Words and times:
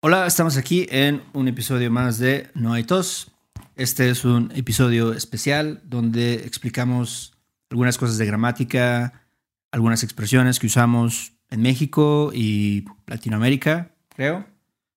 Hola, 0.00 0.28
estamos 0.28 0.56
aquí 0.56 0.86
en 0.90 1.24
un 1.32 1.48
episodio 1.48 1.90
más 1.90 2.20
de 2.20 2.50
No 2.54 2.72
hay 2.72 2.84
tos. 2.84 3.32
Este 3.74 4.10
es 4.10 4.24
un 4.24 4.52
episodio 4.54 5.12
especial 5.12 5.80
donde 5.82 6.34
explicamos 6.34 7.36
algunas 7.68 7.98
cosas 7.98 8.16
de 8.16 8.24
gramática, 8.24 9.26
algunas 9.72 10.04
expresiones 10.04 10.60
que 10.60 10.68
usamos 10.68 11.32
en 11.50 11.62
México 11.62 12.30
y 12.32 12.84
Latinoamérica, 13.08 13.90
creo. 14.10 14.46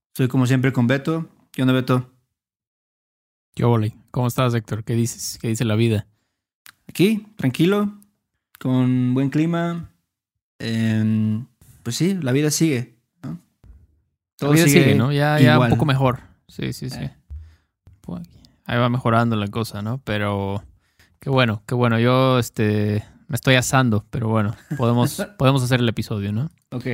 Estoy 0.10 0.28
como 0.28 0.46
siempre 0.46 0.72
con 0.72 0.86
Beto. 0.86 1.28
¿Qué 1.52 1.64
onda, 1.64 1.74
Beto? 1.74 2.14
¿Qué 3.56 3.64
ole? 3.64 3.96
¿Cómo 4.12 4.28
estás, 4.28 4.54
Héctor? 4.54 4.84
¿Qué 4.84 4.94
dices? 4.94 5.40
¿Qué 5.42 5.48
dice 5.48 5.66
la 5.66 5.76
vida? 5.76 6.06
Aquí, 6.88 7.26
tranquilo, 7.38 8.00
con 8.60 9.16
buen 9.16 9.32
clima. 9.32 9.90
Em, 10.60 11.48
pues 11.82 11.96
sí, 11.96 12.20
la 12.22 12.34
vida 12.34 12.52
sigue. 12.52 12.91
La 14.42 14.50
vida 14.50 14.68
sigue, 14.68 14.96
¿no? 14.96 15.12
Ya, 15.12 15.40
ya 15.40 15.60
un 15.60 15.70
poco 15.70 15.86
mejor. 15.86 16.20
Sí, 16.48 16.74
sí, 16.74 16.90
sí. 16.90 17.00
Eh. 17.00 17.16
Pues, 18.02 18.28
Ahí 18.66 18.78
va 18.78 18.90
mejorando 18.90 19.36
la 19.36 19.48
cosa, 19.48 19.82
¿no? 19.82 20.00
Pero 20.04 20.64
qué 21.20 21.30
bueno, 21.30 21.62
qué 21.66 21.76
bueno. 21.76 22.00
Yo 22.00 22.40
este, 22.40 23.04
me 23.28 23.36
estoy 23.36 23.56
asando, 23.56 24.06
pero 24.10 24.30
bueno, 24.30 24.56
podemos, 24.78 25.22
podemos 25.38 25.64
hacer 25.64 25.80
el 25.80 25.90
episodio, 25.90 26.32
¿no? 26.32 26.50
Ok, 26.72 26.86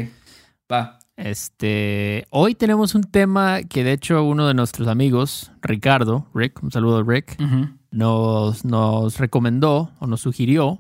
va. 0.72 1.00
Este, 1.18 2.26
hoy 2.30 2.56
tenemos 2.56 2.94
un 2.96 3.04
tema 3.04 3.64
que 3.64 3.84
de 3.84 3.92
hecho 3.94 4.24
uno 4.24 4.48
de 4.48 4.54
nuestros 4.54 4.88
amigos, 4.88 5.52
Ricardo, 5.62 6.28
Rick, 6.34 6.62
un 6.62 6.72
saludo 6.72 7.04
Rick, 7.04 7.38
Ujú. 7.40 7.70
nos, 7.92 8.64
nos 8.66 9.18
recomendó 9.18 9.92
o 10.00 10.08
nos 10.08 10.22
sugirió, 10.22 10.80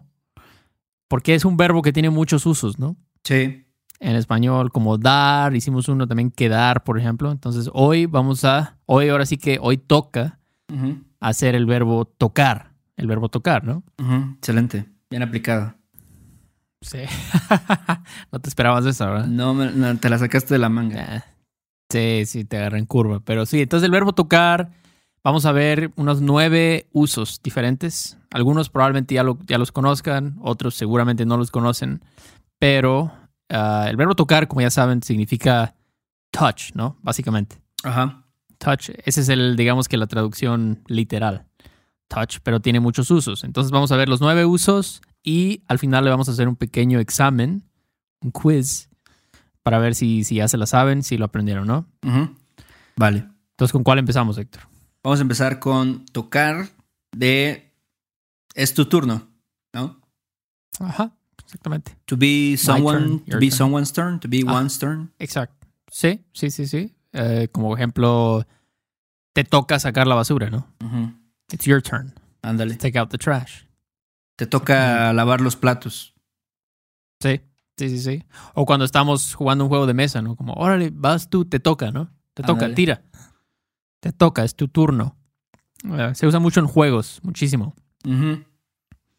porque 1.08 1.34
es 1.36 1.44
un 1.44 1.58
verbo 1.58 1.82
que 1.82 1.94
tiene 1.94 2.10
muchos 2.12 2.46
usos, 2.46 2.78
¿no? 2.80 2.96
Sí, 3.24 3.66
En 4.00 4.16
español, 4.16 4.72
como 4.72 4.98
dar, 4.98 5.56
hicimos 5.56 5.88
uno 5.90 6.08
también 6.08 6.30
quedar, 6.32 6.84
por 6.84 7.00
ejemplo. 7.00 7.32
Entonces 7.32 7.70
hoy 7.74 8.06
vamos 8.06 8.46
a, 8.46 8.78
hoy 8.86 9.10
ahora 9.10 9.26
sí 9.26 9.38
que 9.38 9.58
hoy 9.62 9.78
toca 9.78 10.40
hacer 11.20 11.56
el 11.56 11.66
verbo 11.66 12.06
tocar, 12.06 12.74
el 12.96 13.08
verbo 13.08 13.30
tocar, 13.30 13.64
¿no? 13.64 13.84
excelente. 14.36 14.86
Bien 15.10 15.24
aplicado. 15.24 15.74
Sí. 16.82 17.00
no 18.32 18.40
te 18.40 18.50
esperabas 18.50 18.86
eso, 18.86 19.06
¿verdad? 19.06 19.26
No, 19.26 19.98
te 19.98 20.10
la 20.10 20.18
sacaste 20.20 20.54
de 20.54 20.60
la 20.60 20.70
manga. 20.70 21.06
Ah, 21.10 21.26
Sí, 21.90 22.24
sí, 22.26 22.44
te 22.44 22.58
agarré 22.58 22.80
en 22.80 22.86
curva. 22.86 23.22
Pero 23.22 23.46
sí, 23.46 23.62
entonces 23.62 23.86
el 23.86 23.92
verbo 23.92 24.12
tocar, 24.14 24.72
vamos 25.24 25.46
a 25.46 25.54
ver 25.54 25.92
unos 25.96 26.22
nueve 26.22 26.88
usos 26.92 27.42
diferentes. 27.42 28.18
Algunos 28.32 28.70
probablemente 28.70 29.16
ya, 29.16 29.24
lo- 29.24 29.40
ya 29.48 29.58
los 29.58 29.72
conozcan, 29.72 30.36
otros 30.42 30.76
seguramente 30.76 31.26
no 31.26 31.38
los 31.38 31.50
conocen. 31.50 32.02
Pero 32.60 33.12
ah, 33.50 33.88
el 33.90 33.96
verbo 33.96 34.16
tocar, 34.16 34.48
como 34.48 34.62
ya 34.62 34.70
saben, 34.70 35.02
significa 35.04 35.76
touch, 36.32 36.72
¿no? 36.74 36.98
Básicamente. 37.02 37.62
Ajá. 37.84 38.24
Touch, 38.58 38.90
ese 39.06 39.22
es 39.22 39.30
el, 39.30 39.56
digamos 39.56 39.88
que 39.88 39.98
la 39.98 40.08
traducción 40.08 40.84
literal. 40.88 41.46
Touch, 42.08 42.38
pero 42.44 42.60
tiene 42.60 42.80
muchos 42.80 43.12
usos. 43.12 43.44
Entonces 43.44 43.72
vamos 43.72 43.92
a 43.92 43.98
ver 43.98 44.10
los 44.10 44.22
nueve 44.22 44.46
usos 44.46 45.02
y 45.24 45.64
al 45.68 45.80
final 45.80 46.04
le 46.06 46.10
vamos 46.10 46.30
a 46.30 46.32
hacer 46.32 46.48
un 46.48 46.56
pequeño 46.56 47.00
examen, 47.00 47.64
un 48.22 48.32
quiz, 48.32 48.90
para 49.62 49.80
ver 49.80 49.96
si, 49.96 50.24
si 50.24 50.36
ya 50.36 50.48
se 50.48 50.58
la 50.58 50.66
saben, 50.66 51.04
si 51.04 51.18
lo 51.18 51.26
aprendieron, 51.26 51.68
¿no? 51.68 51.86
Ujú. 52.02 52.34
Vale. 52.96 53.28
Entonces, 53.52 53.74
¿con 53.74 53.84
cuál 53.84 54.00
empezamos, 54.00 54.38
Héctor? 54.38 54.64
Vamos 55.04 55.20
a 55.20 55.24
empezar 55.24 55.60
con 55.60 56.06
tocar 56.06 56.70
de 57.12 57.74
es 58.56 58.74
tu 58.74 58.86
turno, 58.86 59.28
¿no? 59.74 60.00
Ajá, 60.80 61.12
exactamente. 61.48 61.98
To 62.06 62.16
be 62.18 62.56
someone, 62.58 62.98
turn, 63.00 63.20
to 63.32 63.38
be 63.40 63.48
turn. 63.50 63.58
someone's 63.58 63.92
turn, 63.92 64.20
to 64.20 64.28
be 64.28 64.44
Ah. 64.46 64.54
one's 64.54 64.78
turn. 64.78 65.12
Exacto. 65.18 65.68
Sí, 65.90 66.24
sí, 66.34 66.52
sí, 66.52 66.68
sí. 66.68 66.94
Eh, 67.14 67.48
como 67.52 67.74
ejemplo, 67.76 68.46
te 69.34 69.44
toca 69.44 69.80
sacar 69.80 70.06
la 70.08 70.16
basura, 70.16 70.50
¿no? 70.50 70.68
It's 71.52 71.66
your 71.66 71.82
turn. 71.82 72.14
Ándale. 72.42 72.76
Take 72.76 73.00
out 73.00 73.10
the 73.10 73.18
trash. 73.18 73.64
Te 74.36 74.46
toca 74.46 75.12
lavar 75.14 75.42
los 75.42 75.56
platos. 75.56 76.14
Sí, 77.22 77.42
sí, 77.78 77.90
sí, 77.90 78.00
sí. 78.00 78.24
O 78.54 78.66
cuando 78.66 78.86
estamos 78.86 79.34
jugando 79.34 79.64
un 79.64 79.70
juego 79.70 79.88
de 79.88 79.94
mesa, 79.94 80.22
¿no? 80.22 80.36
Como, 80.36 80.54
órale, 80.54 80.92
vas 80.94 81.30
tú, 81.30 81.46
te 81.46 81.60
toca, 81.60 81.92
¿no? 81.92 82.12
Te 82.34 82.44
toca, 82.44 82.74
tira. 82.76 83.02
Te 84.00 84.12
toca, 84.12 84.44
es 84.44 84.56
tu 84.56 84.68
turno. 84.68 85.18
Eh, 85.84 86.12
se 86.14 86.28
usa 86.28 86.40
mucho 86.40 86.60
en 86.60 86.68
juegos, 86.68 87.20
muchísimo. 87.24 87.74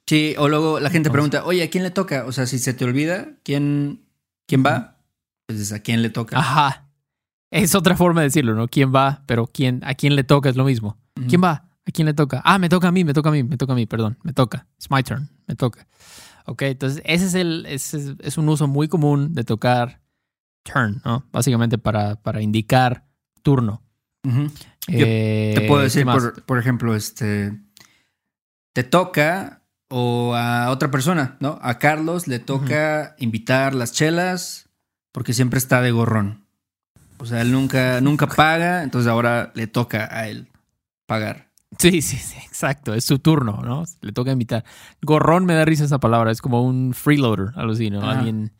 Sí, 0.08 0.34
o 0.38 0.48
luego 0.48 0.80
la 0.80 0.88
gente 0.88 1.10
pregunta, 1.10 1.44
oye, 1.44 1.62
¿a 1.62 1.69
quién 1.69 1.84
le 1.84 1.91
toca? 1.91 2.24
O 2.24 2.32
sea, 2.32 2.46
si 2.46 2.58
se 2.58 2.72
te 2.72 2.86
olvida, 2.86 3.28
¿quién, 3.42 4.06
quién 4.46 4.64
va? 4.64 4.96
Pues 5.46 5.60
es 5.60 5.72
a 5.72 5.80
quién 5.80 6.00
le 6.00 6.08
toca. 6.08 6.38
Ajá. 6.38 6.88
Es 7.50 7.74
otra 7.74 7.94
forma 7.94 8.22
de 8.22 8.28
decirlo, 8.28 8.54
¿no? 8.54 8.69
¿Quién 8.69 8.91
va? 8.94 9.22
Pero 9.26 9.46
quién, 9.46 9.82
a 9.84 9.94
quién 9.94 10.16
le 10.16 10.24
toca 10.24 10.48
es 10.48 10.56
lo 10.56 10.64
mismo. 10.64 10.96
¿Quién 11.28 11.42
va? 11.44 11.69
¿A 11.86 11.91
quién 11.92 12.06
le 12.06 12.14
toca? 12.14 12.41
Ah, 12.42 12.58
me 12.58 12.70
toca 12.70 12.88
a 12.88 12.92
mí, 12.92 13.04
me 13.04 13.12
toca 13.12 13.28
a 13.28 13.32
mí, 13.32 13.42
me 13.42 13.58
toca 13.58 13.74
a 13.74 13.76
mí, 13.76 13.84
perdón, 13.84 14.16
me 14.22 14.32
toca. 14.32 14.66
It's 14.76 14.91
my 14.91 15.02
turn, 15.02 15.28
me 15.46 15.54
toca. 15.54 15.86
Ok, 16.46 16.62
entonces 16.62 17.02
ese 17.04 17.26
es, 17.26 17.34
el, 17.34 17.66
ese 17.66 17.98
es, 17.98 18.14
es 18.20 18.38
un 18.38 18.48
uso 18.48 18.66
muy 18.66 18.88
común 18.88 19.34
de 19.34 19.44
tocar 19.44 20.00
turn, 20.62 21.02
¿no? 21.04 21.26
Básicamente 21.32 21.76
para, 21.76 22.16
para 22.16 22.40
indicar 22.40 23.06
turno. 23.42 23.82
Yo 24.25 24.30
Eh, 24.88 25.52
Te 25.54 25.69
puedo 25.69 25.80
¿qué 25.80 25.84
decir, 25.84 26.06
por, 26.06 26.42
por 26.44 26.58
ejemplo, 26.58 26.94
este. 26.94 27.58
Te 28.72 28.84
toca 28.84 29.62
o 29.88 30.34
a 30.34 30.71
otra 30.71 30.91
persona, 30.91 31.37
¿no? 31.41 31.59
A 31.62 31.78
Carlos 31.78 32.26
le 32.28 32.38
toca 32.38 33.15
invitar 33.19 33.75
las 33.75 33.93
chelas 33.93 34.69
porque 35.12 35.32
siempre 35.32 35.59
está 35.59 35.81
de 35.81 35.91
gorrón. 35.91 36.44
O 37.19 37.26
sea, 37.26 37.41
él 37.41 37.50
nunca, 37.50 38.00
nunca 38.00 38.26
paga, 38.26 38.82
entonces 38.82 39.10
ahora 39.10 39.50
le 39.54 39.66
toca 39.66 40.09
a 40.10 40.28
él 40.28 40.49
pagar. 41.06 41.49
Sí, 41.78 42.00
sí, 42.03 42.16
sí, 42.16 42.37
exacto. 42.47 42.94
Es 42.94 43.04
su 43.04 43.19
turno, 43.19 43.60
¿no? 43.65 43.84
Le 44.00 44.12
toca 44.12 44.31
invitar. 44.31 44.65
Gorrón 45.03 45.44
me 45.44 45.54
da 45.54 45.65
risa 45.65 45.84
esa 45.84 45.99
palabra. 45.99 46.31
Es 46.31 46.41
como 46.41 46.62
un 46.62 46.94
freeloader, 46.94 47.50
algo 47.56 47.72
así, 47.72 47.91
¿no? 47.91 48.09
Alguien, 48.09 48.53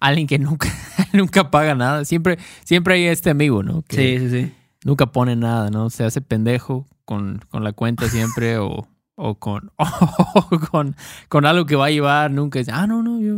alguien 0.00 0.26
que 0.26 0.38
nunca, 0.38 0.68
nunca 1.12 1.50
paga 1.50 1.74
nada. 1.74 2.04
Siempre, 2.04 2.38
siempre 2.64 2.94
hay 2.94 3.04
este 3.06 3.30
amigo, 3.30 3.62
¿no? 3.62 3.82
Que 3.82 3.96
Sí, 3.96 4.18
sí, 4.18 4.30
sí. 4.42 4.54
nunca 4.84 5.06
pone 5.06 5.36
nada, 5.36 5.70
¿no? 5.70 5.88
Se 5.90 6.04
hace 6.04 6.20
pendejo 6.20 6.86
con, 7.04 7.40
con 7.48 7.62
la 7.64 7.72
cuenta 7.72 8.08
siempre 8.08 8.58
o, 8.58 8.86
o 9.16 9.34
con, 9.38 9.70
o 9.76 10.48
con, 10.70 10.96
con 11.28 11.46
algo 11.46 11.66
que 11.66 11.76
va 11.76 11.86
a 11.86 11.90
llevar. 11.90 12.30
Nunca 12.30 12.58
dice, 12.58 12.72
ah, 12.72 12.86
no, 12.86 13.02
no, 13.02 13.20
yo. 13.20 13.34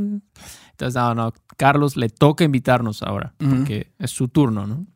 Entonces, 0.71 0.95
no, 0.95 1.15
no. 1.15 1.33
Carlos 1.57 1.97
le 1.97 2.09
toca 2.09 2.45
invitarnos 2.45 3.03
ahora 3.03 3.35
porque 3.39 3.93
es 3.99 4.11
su 4.11 4.29
turno, 4.29 4.67
¿no? 4.67 4.87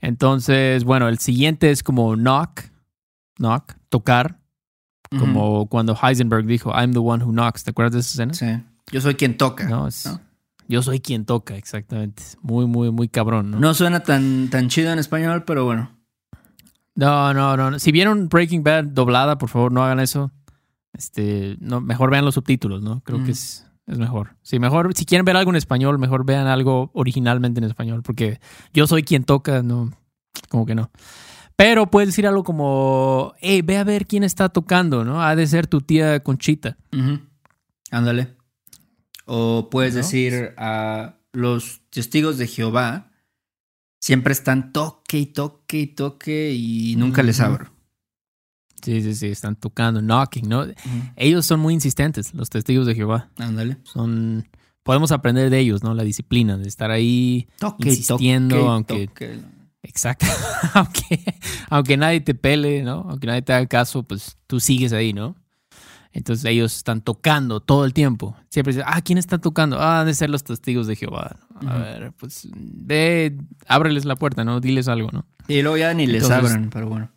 Entonces, 0.00 0.84
bueno, 0.84 1.08
el 1.08 1.18
siguiente 1.18 1.70
es 1.70 1.82
como 1.82 2.14
knock, 2.16 2.62
knock, 3.38 3.74
tocar, 3.88 4.38
como 5.18 5.66
cuando 5.68 5.96
Heisenberg 6.00 6.46
dijo, 6.46 6.70
I'm 6.70 6.92
the 6.92 6.98
one 7.00 7.24
who 7.24 7.32
knocks. 7.32 7.64
¿Te 7.64 7.70
acuerdas 7.70 7.92
de 7.94 8.00
esa 8.00 8.10
escena? 8.10 8.34
Sí. 8.34 8.64
Yo 8.92 9.00
soy 9.00 9.14
quien 9.14 9.36
toca. 9.36 9.64
No, 9.68 9.80
No, 9.80 9.88
es- 9.88 10.06
¿no? 10.06 10.20
yo 10.68 10.82
soy 10.82 11.00
quien 11.00 11.24
toca, 11.24 11.56
exactamente. 11.56 12.22
Muy, 12.42 12.66
muy, 12.66 12.90
muy 12.90 13.08
cabrón, 13.08 13.50
¿no? 13.50 13.74
suena 13.74 14.00
tan, 14.00 14.48
tan 14.50 14.68
chido 14.68 14.92
en 14.92 14.98
español, 14.98 15.44
pero 15.44 15.64
bueno. 15.64 15.90
No, 16.98 17.32
no, 17.32 17.56
no. 17.56 17.78
Si 17.78 17.92
vieron 17.92 18.28
Breaking 18.28 18.64
Bad 18.64 18.84
doblada, 18.86 19.38
por 19.38 19.48
favor, 19.48 19.70
no 19.70 19.84
hagan 19.84 20.00
eso. 20.00 20.32
Este, 20.92 21.56
no, 21.60 21.80
mejor 21.80 22.10
vean 22.10 22.24
los 22.24 22.34
subtítulos, 22.34 22.82
¿no? 22.82 23.02
Creo 23.04 23.20
Mm. 23.20 23.24
que 23.24 23.30
es, 23.30 23.66
es 23.86 23.98
mejor. 23.98 24.36
Sí, 24.42 24.58
mejor, 24.58 24.92
si 24.96 25.04
quieren 25.04 25.24
ver 25.24 25.36
algo 25.36 25.50
en 25.52 25.56
español, 25.56 25.98
mejor 26.00 26.26
vean 26.26 26.48
algo 26.48 26.90
originalmente 26.94 27.60
en 27.60 27.64
español, 27.64 28.02
porque 28.02 28.40
yo 28.74 28.86
soy 28.88 29.04
quien 29.04 29.22
toca, 29.22 29.62
no, 29.62 29.92
como 30.48 30.66
que 30.66 30.74
no. 30.74 30.90
Pero 31.54 31.86
puedes 31.88 32.08
decir 32.08 32.26
algo 32.26 32.42
como, 32.42 33.32
hey, 33.40 33.62
ve 33.62 33.76
a 33.78 33.84
ver 33.84 34.06
quién 34.06 34.24
está 34.24 34.48
tocando, 34.48 35.04
¿no? 35.04 35.22
Ha 35.22 35.36
de 35.36 35.46
ser 35.46 35.68
tu 35.68 35.80
tía 35.80 36.20
Conchita. 36.24 36.76
Ándale. 37.92 38.34
O 39.24 39.68
puedes 39.70 39.94
¿No? 39.94 39.98
decir 39.98 40.54
a 40.56 41.14
los 41.32 41.80
testigos 41.90 42.38
de 42.38 42.46
Jehová 42.48 43.07
siempre 44.00 44.32
están 44.32 44.72
toque 44.72 45.18
y 45.18 45.26
toque 45.26 45.80
y 45.80 45.86
toque 45.88 46.52
y 46.54 46.94
nunca 46.96 47.22
les 47.22 47.40
abro. 47.40 47.70
Sí, 48.82 49.02
sí, 49.02 49.14
sí, 49.14 49.26
están 49.26 49.56
tocando, 49.56 50.00
knocking, 50.00 50.48
¿no? 50.48 50.64
Ellos 51.16 51.44
son 51.44 51.58
muy 51.60 51.74
insistentes, 51.74 52.32
los 52.32 52.48
testigos 52.48 52.86
de 52.86 52.94
Jehová. 52.94 53.28
Ándale. 53.36 53.78
Son, 53.82 54.48
podemos 54.84 55.10
aprender 55.10 55.50
de 55.50 55.58
ellos, 55.58 55.82
¿no? 55.82 55.94
La 55.94 56.04
disciplina, 56.04 56.56
de 56.56 56.68
estar 56.68 56.90
ahí 56.92 57.48
Toque 57.58 57.88
Insistiendo, 57.88 58.56
toque 58.56 58.68
aunque- 58.70 59.06
toque. 59.08 59.40
Exacto. 59.82 60.26
aunque, 60.74 61.34
aunque 61.70 61.96
nadie 61.96 62.20
te 62.20 62.34
pele, 62.34 62.82
¿no? 62.82 63.06
Aunque 63.08 63.26
nadie 63.26 63.42
te 63.42 63.52
haga 63.52 63.66
caso, 63.66 64.02
pues 64.04 64.36
tú 64.46 64.60
sigues 64.60 64.92
ahí, 64.92 65.12
¿no? 65.12 65.34
Entonces 66.12 66.44
ellos 66.46 66.76
están 66.76 67.00
tocando 67.00 67.60
todo 67.60 67.84
el 67.84 67.92
tiempo. 67.92 68.36
Siempre 68.48 68.72
dicen, 68.74 68.86
ah, 68.88 69.00
¿quién 69.02 69.18
está 69.18 69.38
tocando? 69.38 69.78
Ah, 69.80 70.00
han 70.00 70.06
de 70.06 70.14
ser 70.14 70.30
los 70.30 70.42
testigos 70.44 70.86
de 70.86 70.96
Jehová. 70.96 71.36
A 71.66 71.78
ver, 71.78 72.12
pues 72.12 72.48
ve, 72.52 73.36
ábreles 73.66 74.04
la 74.04 74.16
puerta, 74.16 74.44
¿no? 74.44 74.60
Diles 74.60 74.88
algo, 74.88 75.10
¿no? 75.12 75.26
Y 75.48 75.62
luego 75.62 75.76
ya 75.78 75.94
ni 75.94 76.06
les 76.06 76.22
Entonces- 76.22 76.50
abran, 76.52 76.70
pero 76.70 76.88
bueno. 76.88 77.10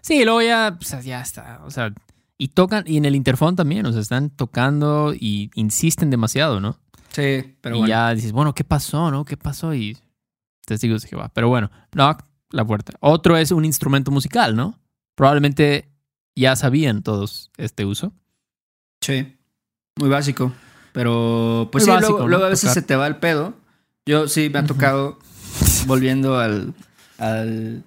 Sí, 0.00 0.20
y 0.20 0.24
luego 0.24 0.40
ya, 0.42 0.76
pues, 0.80 1.04
ya 1.04 1.20
está. 1.20 1.60
O 1.64 1.70
sea, 1.70 1.92
y 2.38 2.48
tocan, 2.48 2.84
y 2.86 2.96
en 2.96 3.04
el 3.04 3.14
interfón 3.14 3.54
también, 3.56 3.84
o 3.86 3.92
sea, 3.92 4.00
están 4.00 4.30
tocando 4.30 5.12
y 5.14 5.50
insisten 5.54 6.08
demasiado, 6.10 6.58
¿no? 6.60 6.78
Sí, 7.10 7.56
pero 7.60 7.76
y 7.76 7.78
bueno. 7.80 7.88
ya 7.88 8.14
dices, 8.14 8.32
bueno, 8.32 8.54
¿qué 8.54 8.64
pasó, 8.64 9.10
no? 9.10 9.24
¿Qué 9.24 9.36
pasó? 9.36 9.74
Y 9.74 9.96
testigos 10.64 11.02
de 11.02 11.08
Jehová. 11.08 11.30
Pero 11.34 11.48
bueno, 11.48 11.70
knock, 11.90 12.24
la 12.50 12.64
puerta. 12.64 12.92
Otro 13.00 13.36
es 13.36 13.50
un 13.50 13.64
instrumento 13.64 14.10
musical, 14.10 14.56
¿no? 14.56 14.78
Probablemente 15.16 15.90
ya 16.34 16.56
sabían 16.56 17.02
todos 17.02 17.50
este 17.56 17.84
uso. 17.84 18.12
Sí, 19.02 19.36
muy 19.96 20.08
básico. 20.08 20.52
Pero 20.92 21.68
pues 21.72 21.84
Muy 21.86 21.86
sí, 21.86 21.90
básico, 21.90 22.10
luego, 22.12 22.24
¿no? 22.24 22.28
luego 22.28 22.44
a 22.44 22.48
veces 22.48 22.70
Tocar. 22.70 22.74
se 22.74 22.82
te 22.82 22.96
va 22.96 23.06
el 23.06 23.16
pedo. 23.16 23.54
Yo 24.06 24.28
sí 24.28 24.50
me 24.52 24.58
ha 24.58 24.64
tocado, 24.64 25.18
volviendo 25.86 26.38
al, 26.38 26.74
al... 27.18 27.84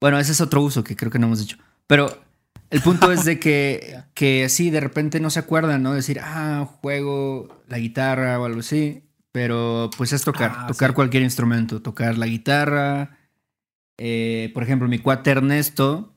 Bueno, 0.00 0.18
ese 0.18 0.32
es 0.32 0.40
otro 0.40 0.60
uso 0.62 0.84
que 0.84 0.96
creo 0.96 1.10
que 1.10 1.18
no 1.18 1.26
hemos 1.26 1.38
dicho. 1.38 1.56
Pero 1.86 2.22
el 2.70 2.80
punto 2.82 3.10
es 3.12 3.24
de 3.24 3.38
que, 3.38 4.02
que 4.14 4.48
sí, 4.48 4.70
de 4.70 4.80
repente 4.80 5.20
no 5.20 5.30
se 5.30 5.38
acuerdan, 5.38 5.82
¿no? 5.82 5.94
Decir, 5.94 6.20
ah, 6.22 6.68
juego 6.80 7.62
la 7.68 7.78
guitarra 7.78 8.38
o 8.38 8.44
algo 8.44 8.60
así. 8.60 9.02
Pero 9.30 9.88
pues 9.96 10.12
es 10.12 10.22
tocar, 10.24 10.52
Ah, 10.54 10.66
tocar 10.66 10.90
sí. 10.90 10.94
cualquier 10.94 11.22
instrumento, 11.22 11.80
tocar 11.80 12.18
la 12.18 12.26
guitarra. 12.26 13.16
Eh, 13.96 14.50
por 14.52 14.62
ejemplo, 14.62 14.88
mi 14.88 14.98
cuate 14.98 15.30
Ernesto 15.30 16.12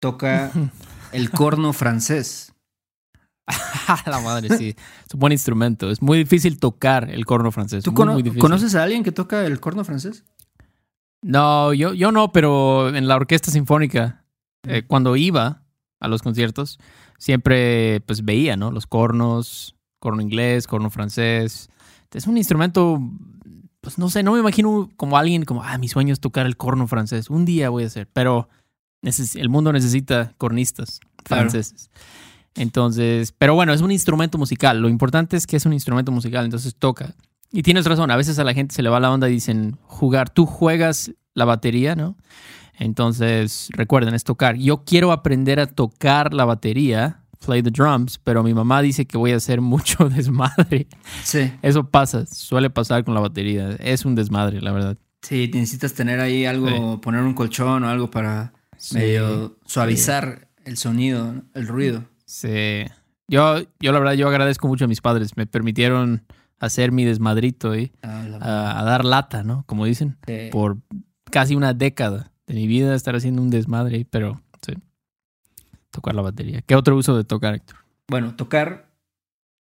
toca 0.00 0.50
el 1.12 1.30
corno 1.30 1.74
francés. 1.74 2.53
la 4.06 4.20
madre, 4.20 4.56
sí. 4.56 4.74
Es 5.06 5.14
un 5.14 5.20
buen 5.20 5.32
instrumento. 5.32 5.90
Es 5.90 6.00
muy 6.00 6.18
difícil 6.18 6.58
tocar 6.58 7.10
el 7.10 7.26
corno 7.26 7.50
francés. 7.52 7.84
¿Tú 7.84 7.90
muy, 7.92 7.96
cono- 7.96 8.12
muy 8.14 8.22
difícil. 8.22 8.40
conoces 8.40 8.74
a 8.74 8.82
alguien 8.82 9.02
que 9.04 9.12
toca 9.12 9.44
el 9.46 9.60
corno 9.60 9.84
francés? 9.84 10.24
No, 11.22 11.72
yo, 11.72 11.94
yo 11.94 12.12
no, 12.12 12.32
pero 12.32 12.94
en 12.94 13.08
la 13.08 13.16
orquesta 13.16 13.50
sinfónica, 13.50 14.24
eh, 14.66 14.82
cuando 14.86 15.16
iba 15.16 15.62
a 16.00 16.08
los 16.08 16.22
conciertos, 16.22 16.78
siempre 17.18 18.00
pues 18.06 18.24
veía, 18.24 18.56
¿no? 18.56 18.70
Los 18.70 18.86
cornos, 18.86 19.74
corno 20.00 20.20
inglés, 20.20 20.66
corno 20.66 20.90
francés. 20.90 21.70
Es 22.12 22.26
un 22.26 22.36
instrumento, 22.36 23.00
pues 23.80 23.98
no 23.98 24.08
sé, 24.10 24.22
no 24.22 24.32
me 24.32 24.40
imagino 24.40 24.90
como 24.96 25.16
alguien 25.16 25.44
como, 25.44 25.62
ah, 25.64 25.78
mi 25.78 25.88
sueño 25.88 26.12
es 26.12 26.20
tocar 26.20 26.46
el 26.46 26.56
corno 26.56 26.86
francés. 26.86 27.30
Un 27.30 27.44
día 27.44 27.70
voy 27.70 27.84
a 27.84 27.86
hacer, 27.88 28.08
pero 28.12 28.48
el 29.34 29.48
mundo 29.48 29.72
necesita 29.72 30.34
cornistas 30.38 31.00
Claro. 31.24 31.50
Entonces, 32.56 33.34
pero 33.36 33.54
bueno, 33.54 33.72
es 33.72 33.80
un 33.80 33.90
instrumento 33.90 34.38
musical. 34.38 34.80
Lo 34.80 34.88
importante 34.88 35.36
es 35.36 35.46
que 35.46 35.56
es 35.56 35.66
un 35.66 35.72
instrumento 35.72 36.12
musical, 36.12 36.44
entonces 36.44 36.74
toca. 36.76 37.14
Y 37.50 37.62
tienes 37.62 37.86
razón, 37.86 38.10
a 38.10 38.16
veces 38.16 38.38
a 38.38 38.44
la 38.44 38.54
gente 38.54 38.74
se 38.74 38.82
le 38.82 38.90
va 38.90 39.00
la 39.00 39.10
onda 39.10 39.28
y 39.28 39.32
dicen 39.32 39.76
jugar. 39.82 40.30
Tú 40.30 40.46
juegas 40.46 41.12
la 41.34 41.44
batería, 41.44 41.94
¿no? 41.94 42.16
Entonces, 42.78 43.68
recuerden, 43.72 44.14
es 44.14 44.24
tocar. 44.24 44.56
Yo 44.56 44.84
quiero 44.84 45.12
aprender 45.12 45.60
a 45.60 45.66
tocar 45.66 46.34
la 46.34 46.44
batería, 46.44 47.20
play 47.44 47.62
the 47.62 47.70
drums, 47.70 48.18
pero 48.18 48.42
mi 48.42 48.54
mamá 48.54 48.82
dice 48.82 49.06
que 49.06 49.16
voy 49.16 49.32
a 49.32 49.36
hacer 49.36 49.60
mucho 49.60 50.08
desmadre. 50.08 50.88
Sí. 51.22 51.52
Eso 51.62 51.88
pasa, 51.88 52.26
suele 52.26 52.70
pasar 52.70 53.04
con 53.04 53.14
la 53.14 53.20
batería. 53.20 53.70
Es 53.78 54.04
un 54.04 54.14
desmadre, 54.14 54.60
la 54.60 54.72
verdad. 54.72 54.98
Sí, 55.22 55.50
necesitas 55.54 55.94
tener 55.94 56.20
ahí 56.20 56.44
algo, 56.44 57.00
poner 57.00 57.22
un 57.22 57.34
colchón 57.34 57.84
o 57.84 57.88
algo 57.88 58.10
para 58.10 58.52
Sí, 58.76 58.96
medio 58.96 59.56
suavizar 59.64 60.48
el 60.64 60.76
sonido, 60.76 61.42
el 61.54 61.66
ruido. 61.66 62.04
Sí. 62.34 62.84
Yo, 63.28 63.60
yo 63.78 63.92
la 63.92 63.98
verdad, 64.00 64.14
yo 64.14 64.26
agradezco 64.28 64.66
mucho 64.66 64.86
a 64.86 64.88
mis 64.88 65.00
padres. 65.00 65.36
Me 65.36 65.46
permitieron 65.46 66.24
hacer 66.58 66.90
mi 66.90 67.04
desmadrito 67.04 67.76
y 67.76 67.92
Ah, 68.02 68.24
a, 68.40 68.80
a 68.80 68.84
dar 68.84 69.04
lata, 69.04 69.44
¿no? 69.44 69.62
Como 69.66 69.84
dicen. 69.84 70.16
sí. 70.26 70.48
por 70.50 70.78
casi 71.30 71.54
una 71.54 71.74
década 71.74 72.32
de 72.48 72.54
mi 72.54 72.66
vida 72.66 72.94
estar 72.94 73.14
haciendo 73.14 73.40
un 73.40 73.50
desmadre, 73.50 73.96
ahí, 73.98 74.04
pero 74.04 74.40
sí. 74.66 74.72
Tocar 75.90 76.14
la 76.16 76.22
batería. 76.22 76.60
¿Qué 76.62 76.74
otro 76.74 76.96
uso 76.96 77.16
de 77.16 77.22
tocar, 77.24 77.54
Héctor? 77.54 77.76
Bueno, 78.08 78.34
tocar, 78.34 78.90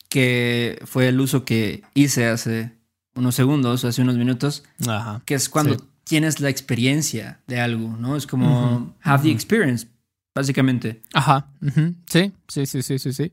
que 0.10 0.80
fue 0.86 1.10
el 1.10 1.20
uso 1.20 1.44
que 1.46 1.84
hice 1.94 2.28
hace 2.28 2.72
unos 3.16 3.36
segundos, 3.36 3.84
hace 3.86 4.02
unos 4.02 4.16
minutos, 4.18 4.64
Ajá. 4.88 5.22
que 5.26 5.36
es 5.36 5.50
cuando 5.50 5.74
Sí. 5.76 5.80
tienes 6.06 6.40
la 6.40 6.50
experiencia 6.50 7.40
de 7.48 7.60
algo, 7.60 7.96
¿no? 7.98 8.16
Es 8.16 8.26
como 8.28 8.96
have 9.04 9.24
the 9.24 9.32
experience, 9.32 9.88
básicamente. 10.36 11.02
Ajá. 11.14 11.48
Sí, 12.08 12.32
sí, 12.48 12.66
sí, 12.66 12.82
sí, 12.82 13.00
sí, 13.00 13.14
sí. 13.14 13.32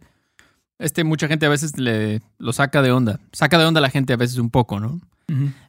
Este, 0.78 1.04
mucha 1.04 1.28
gente 1.28 1.44
a 1.46 1.50
veces 1.50 1.76
le 1.78 2.22
lo 2.38 2.52
saca 2.52 2.80
de 2.82 2.90
onda. 2.92 3.20
Saca 3.32 3.58
de 3.58 3.66
onda 3.66 3.78
a 3.78 3.82
la 3.82 3.90
gente 3.90 4.12
a 4.12 4.16
veces 4.16 4.38
un 4.38 4.50
poco, 4.50 4.80
¿no? 4.80 5.00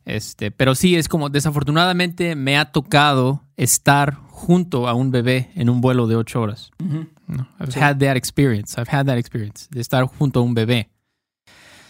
Este, 0.06 0.50
pero 0.50 0.74
sí, 0.74 0.96
es 0.96 1.08
como, 1.08 1.30
desafortunadamente 1.30 2.36
me 2.36 2.58
ha 2.58 2.72
tocado 2.72 3.44
estar 3.58 4.16
junto 4.30 4.88
a 4.88 4.96
un 4.96 5.12
bebé 5.12 5.52
en 5.54 5.70
un 5.70 5.82
vuelo 5.82 6.08
de 6.08 6.16
ocho 6.16 6.42
horas. 6.42 6.72
I've 6.80 7.72
Sí. 7.72 7.80
had 7.80 7.98
that 7.98 8.16
experience. 8.16 8.74
I've 8.82 8.90
had 8.90 9.06
that 9.06 9.18
experience 9.18 9.68
de 9.70 9.80
estar 9.82 10.04
junto 10.06 10.40
a 10.40 10.44
un 10.44 10.56
bebé. 10.56 10.90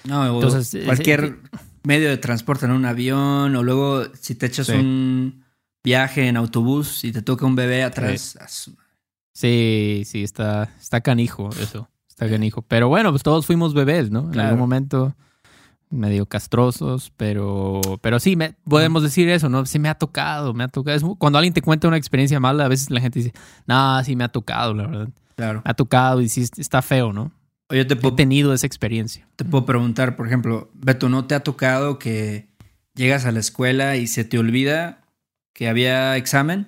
No, 0.04 0.22
o 0.34 0.44
Entonces, 0.44 0.84
cualquier 0.84 1.38
medio 1.84 2.10
de 2.10 2.18
transporte 2.18 2.66
en 2.66 2.72
un 2.72 2.84
avión, 2.86 3.56
o 3.56 3.64
luego 3.64 4.04
si 4.20 4.36
te 4.36 4.48
echas 4.48 4.68
Sí. 4.68 4.74
un 4.74 5.46
viaje 5.84 6.28
en 6.28 6.36
autobús 6.38 7.04
y 7.06 7.12
te 7.14 7.22
toca 7.22 7.46
un 7.46 7.56
bebé 7.56 7.84
atrás. 7.84 8.38
a 8.42 8.48
su- 8.50 8.76
Sí, 9.34 10.04
sí, 10.06 10.24
está, 10.24 10.70
está 10.80 11.02
canijo 11.02 11.50
eso. 11.62 11.88
Está 12.08 12.30
canijo. 12.30 12.62
Pero 12.64 12.90
bueno, 12.90 13.12
pues 13.12 13.24
todos 13.24 13.46
fuimos 13.46 13.74
bebés, 13.74 14.12
¿no? 14.12 14.22
En 14.26 14.32
Claro. 14.32 14.50
algún 14.50 14.60
momento 14.60 15.16
medio 15.90 16.26
castrosos, 16.26 17.12
pero, 17.18 17.82
pero 18.02 18.20
sí, 18.20 18.36
me- 18.36 18.54
podemos 18.70 19.04
decir 19.04 19.28
eso, 19.30 19.50
¿no? 19.50 19.66
Sí 19.66 19.78
me 19.80 19.90
ha 19.90 19.96
tocado, 19.96 20.54
me 20.54 20.64
ha 20.64 20.68
tocado. 20.70 20.96
Es 20.96 21.04
cuando 21.18 21.38
alguien 21.38 21.54
te 21.54 21.62
cuenta 21.62 21.88
una 21.88 21.98
experiencia 21.98 22.40
mala, 22.40 22.66
a 22.66 22.68
veces 22.70 22.90
la 22.92 23.02
gente 23.02 23.20
dice, 23.20 23.34
no, 23.68 24.02
sí 24.04 24.16
me 24.16 24.24
ha 24.24 24.30
tocado, 24.30 24.74
la 24.74 24.88
verdad. 24.88 25.10
Claro. 25.36 25.62
Me 25.66 25.72
ha 25.72 25.74
tocado 25.74 26.22
y 26.22 26.30
sí 26.30 26.46
está 26.58 26.82
feo, 26.82 27.12
¿no? 27.12 27.32
O 27.70 27.74
yo 27.76 27.88
te 27.88 27.94
He 27.96 28.12
tenido 28.12 28.54
esa 28.54 28.68
experiencia. 28.68 29.28
te 29.38 29.44
puedo 29.46 29.66
preguntar, 29.66 30.16
por 30.16 30.28
ejemplo, 30.28 30.70
Beto, 30.74 31.10
¿no 31.10 31.26
te 31.26 31.36
ha 31.36 31.40
tocado 31.42 32.00
que 32.00 32.50
llegas 32.96 33.26
a 33.26 33.32
la 33.32 33.40
escuela 33.40 33.96
y 33.96 34.08
se 34.08 34.24
te 34.24 34.38
olvida 34.38 35.04
que 35.54 35.68
había 35.70 36.16
examen? 36.18 36.68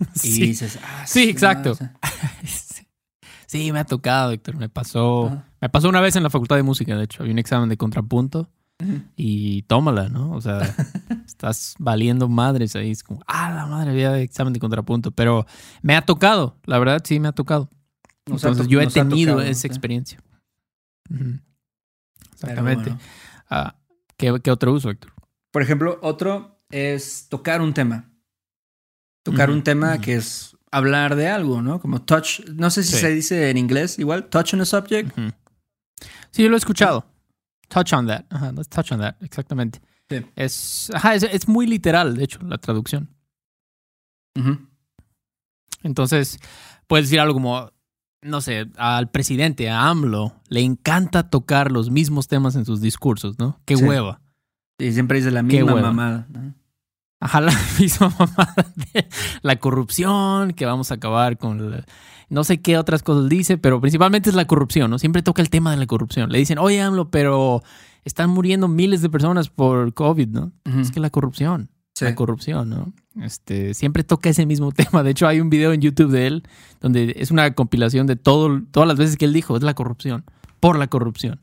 Y 0.14 0.18
Sí. 0.18 0.40
dices, 0.46 0.78
ah, 0.82 1.04
Sí, 1.06 1.24
su 1.24 1.30
exacto. 1.30 1.76
Sí, 3.46 3.72
me 3.72 3.80
ha 3.80 3.84
tocado, 3.84 4.30
Héctor. 4.30 4.56
Me 4.56 4.68
pasó. 4.68 5.42
Me 5.60 5.68
pasó 5.68 5.88
una 5.88 6.00
vez 6.00 6.14
en 6.14 6.22
la 6.22 6.30
facultad 6.30 6.54
de 6.56 6.62
música, 6.62 6.96
de 6.96 7.02
hecho. 7.04 7.22
Había 7.22 7.32
un 7.32 7.38
examen 7.40 7.68
de 7.68 7.76
contrapunto. 7.76 8.48
Y 9.16 9.62
tómala, 9.62 10.08
¿no? 10.08 10.30
O 10.30 10.40
sea, 10.40 10.60
estás 11.26 11.74
valiendo 11.80 12.28
madres 12.28 12.76
ahí. 12.76 12.92
Es 12.92 13.02
como, 13.02 13.20
ah, 13.26 13.50
la 13.50 13.66
madre, 13.66 13.90
había 13.90 14.16
examen 14.20 14.52
de 14.52 14.60
contrapunto. 14.60 15.10
Pero 15.10 15.46
me 15.82 15.96
ha 15.96 16.02
tocado, 16.06 16.56
la 16.64 16.78
verdad, 16.78 17.02
sí 17.04 17.18
me 17.20 17.26
ha 17.28 17.32
tocado. 17.32 17.68
Nos 18.26 18.42
Entonces 18.44 18.66
to- 18.66 18.70
yo 18.70 18.80
he 18.80 18.86
tenido 18.86 19.32
tocado, 19.34 19.50
esa 19.50 19.60
sí. 19.62 19.66
experiencia. 19.66 20.20
Exactamente. 22.34 22.90
bueno. 22.90 23.00
Ah, 23.50 23.76
¿qué, 24.16 24.38
qué 24.42 24.50
otro 24.50 24.72
uso, 24.72 24.90
Héctor? 24.90 25.12
Por 25.50 25.62
ejemplo, 25.62 25.98
otro 26.02 26.62
es 26.70 27.26
tocar 27.28 27.60
un 27.60 27.74
tema. 27.74 28.09
Tocar 29.22 29.50
un 29.50 29.62
tema 29.62 30.00
que 30.00 30.14
es 30.16 30.56
hablar 30.70 31.14
de 31.16 31.28
algo, 31.28 31.60
¿no? 31.62 31.80
Como 31.80 32.00
touch, 32.02 32.40
no 32.54 32.70
sé 32.70 32.82
si 32.82 32.94
Sí. 32.94 33.00
se 33.00 33.10
dice 33.14 33.50
en 33.50 33.56
inglés 33.58 33.98
igual, 33.98 34.28
touch 34.28 34.54
on 34.54 34.60
a 34.62 34.64
subject. 34.64 35.16
Sí, 36.30 36.42
yo 36.42 36.48
lo 36.48 36.56
he 36.56 36.58
escuchado. 36.58 37.04
Touch 37.68 37.92
on 37.92 38.06
that. 38.06 38.24
Ajá, 38.30 38.52
let's 38.52 38.68
touch 38.68 38.92
on 38.92 39.00
that. 39.00 39.16
Exactamente. 39.22 39.80
Sí. 40.08 40.24
Es, 40.36 40.90
ajá, 40.94 41.14
es, 41.14 41.22
es 41.24 41.46
muy 41.48 41.66
literal, 41.66 42.16
de 42.16 42.24
hecho, 42.24 42.38
la 42.42 42.58
traducción. 42.58 43.08
Entonces, 45.82 46.38
puedes 46.86 47.06
decir 47.06 47.20
algo 47.20 47.34
como, 47.34 47.70
no 48.22 48.40
sé, 48.40 48.66
al 48.76 49.10
presidente, 49.10 49.70
a 49.70 49.88
AMLO, 49.88 50.34
le 50.48 50.60
encanta 50.60 51.30
tocar 51.30 51.70
los 51.72 51.90
mismos 51.90 52.28
temas 52.28 52.54
en 52.56 52.64
sus 52.64 52.80
discursos, 52.80 53.38
¿no? 53.38 53.60
Qué 53.64 53.76
Sí. 53.76 53.84
hueva. 53.84 54.20
Y 54.78 54.92
siempre 54.92 55.18
dice 55.18 55.30
la 55.30 55.42
misma 55.42 55.74
mamada. 55.76 56.26
¿no? 56.30 56.54
Ajá, 57.20 57.40
la 57.40 57.52
misma 57.78 58.08
mamada 58.18 58.72
de 58.92 59.06
la 59.42 59.56
corrupción, 59.56 60.52
que 60.52 60.64
vamos 60.66 60.90
a 60.90 60.94
acabar 60.94 61.38
con 61.38 61.70
la- 61.70 61.84
no 62.28 62.44
sé 62.44 62.60
qué 62.60 62.78
otras 62.78 63.02
cosas 63.02 63.28
dice, 63.28 63.58
pero 63.58 63.80
principalmente 63.80 64.30
es 64.30 64.36
la 64.36 64.46
corrupción, 64.46 64.90
¿no? 64.90 64.98
Siempre 64.98 65.22
toca 65.22 65.42
el 65.42 65.50
tema 65.50 65.72
de 65.72 65.76
la 65.78 65.86
corrupción. 65.86 66.30
Le 66.30 66.38
dicen, 66.38 66.58
oye, 66.58 66.80
AMLO, 66.80 67.10
pero 67.10 67.62
están 68.04 68.30
muriendo 68.30 68.68
miles 68.68 69.02
de 69.02 69.10
personas 69.10 69.48
por 69.48 69.92
COVID, 69.94 70.28
¿no? 70.28 70.52
Es 70.80 70.90
que 70.92 71.00
la 71.00 71.10
corrupción. 71.10 71.70
Sí. 71.92 72.04
la 72.06 72.14
corrupción, 72.14 72.70
¿no? 72.70 72.92
Este, 73.20 73.74
siempre 73.74 74.04
toca 74.04 74.30
ese 74.30 74.46
mismo 74.46 74.70
tema. 74.72 75.02
De 75.02 75.10
hecho, 75.10 75.26
hay 75.28 75.40
un 75.40 75.50
video 75.50 75.72
en 75.72 75.80
YouTube 75.82 76.10
de 76.12 76.28
él 76.28 76.44
donde 76.80 77.14
es 77.18 77.30
una 77.32 77.50
compilación 77.52 78.06
de 78.06 78.16
todo, 78.16 78.62
todas 78.70 78.88
las 78.88 78.96
veces 78.96 79.16
que 79.18 79.24
él 79.26 79.32
dijo, 79.34 79.56
es 79.56 79.62
la 79.64 79.74
corrupción, 79.74 80.24
por 80.60 80.78
la 80.78 80.86
corrupción. 80.86 81.40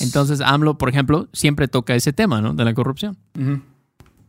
Entonces, 0.00 0.40
AMLO, 0.42 0.76
por 0.78 0.88
ejemplo, 0.90 1.28
siempre 1.32 1.68
toca 1.68 1.94
ese 1.94 2.12
tema, 2.12 2.42
¿no? 2.42 2.52
De 2.54 2.64
la 2.64 2.74
corrupción. 2.74 3.16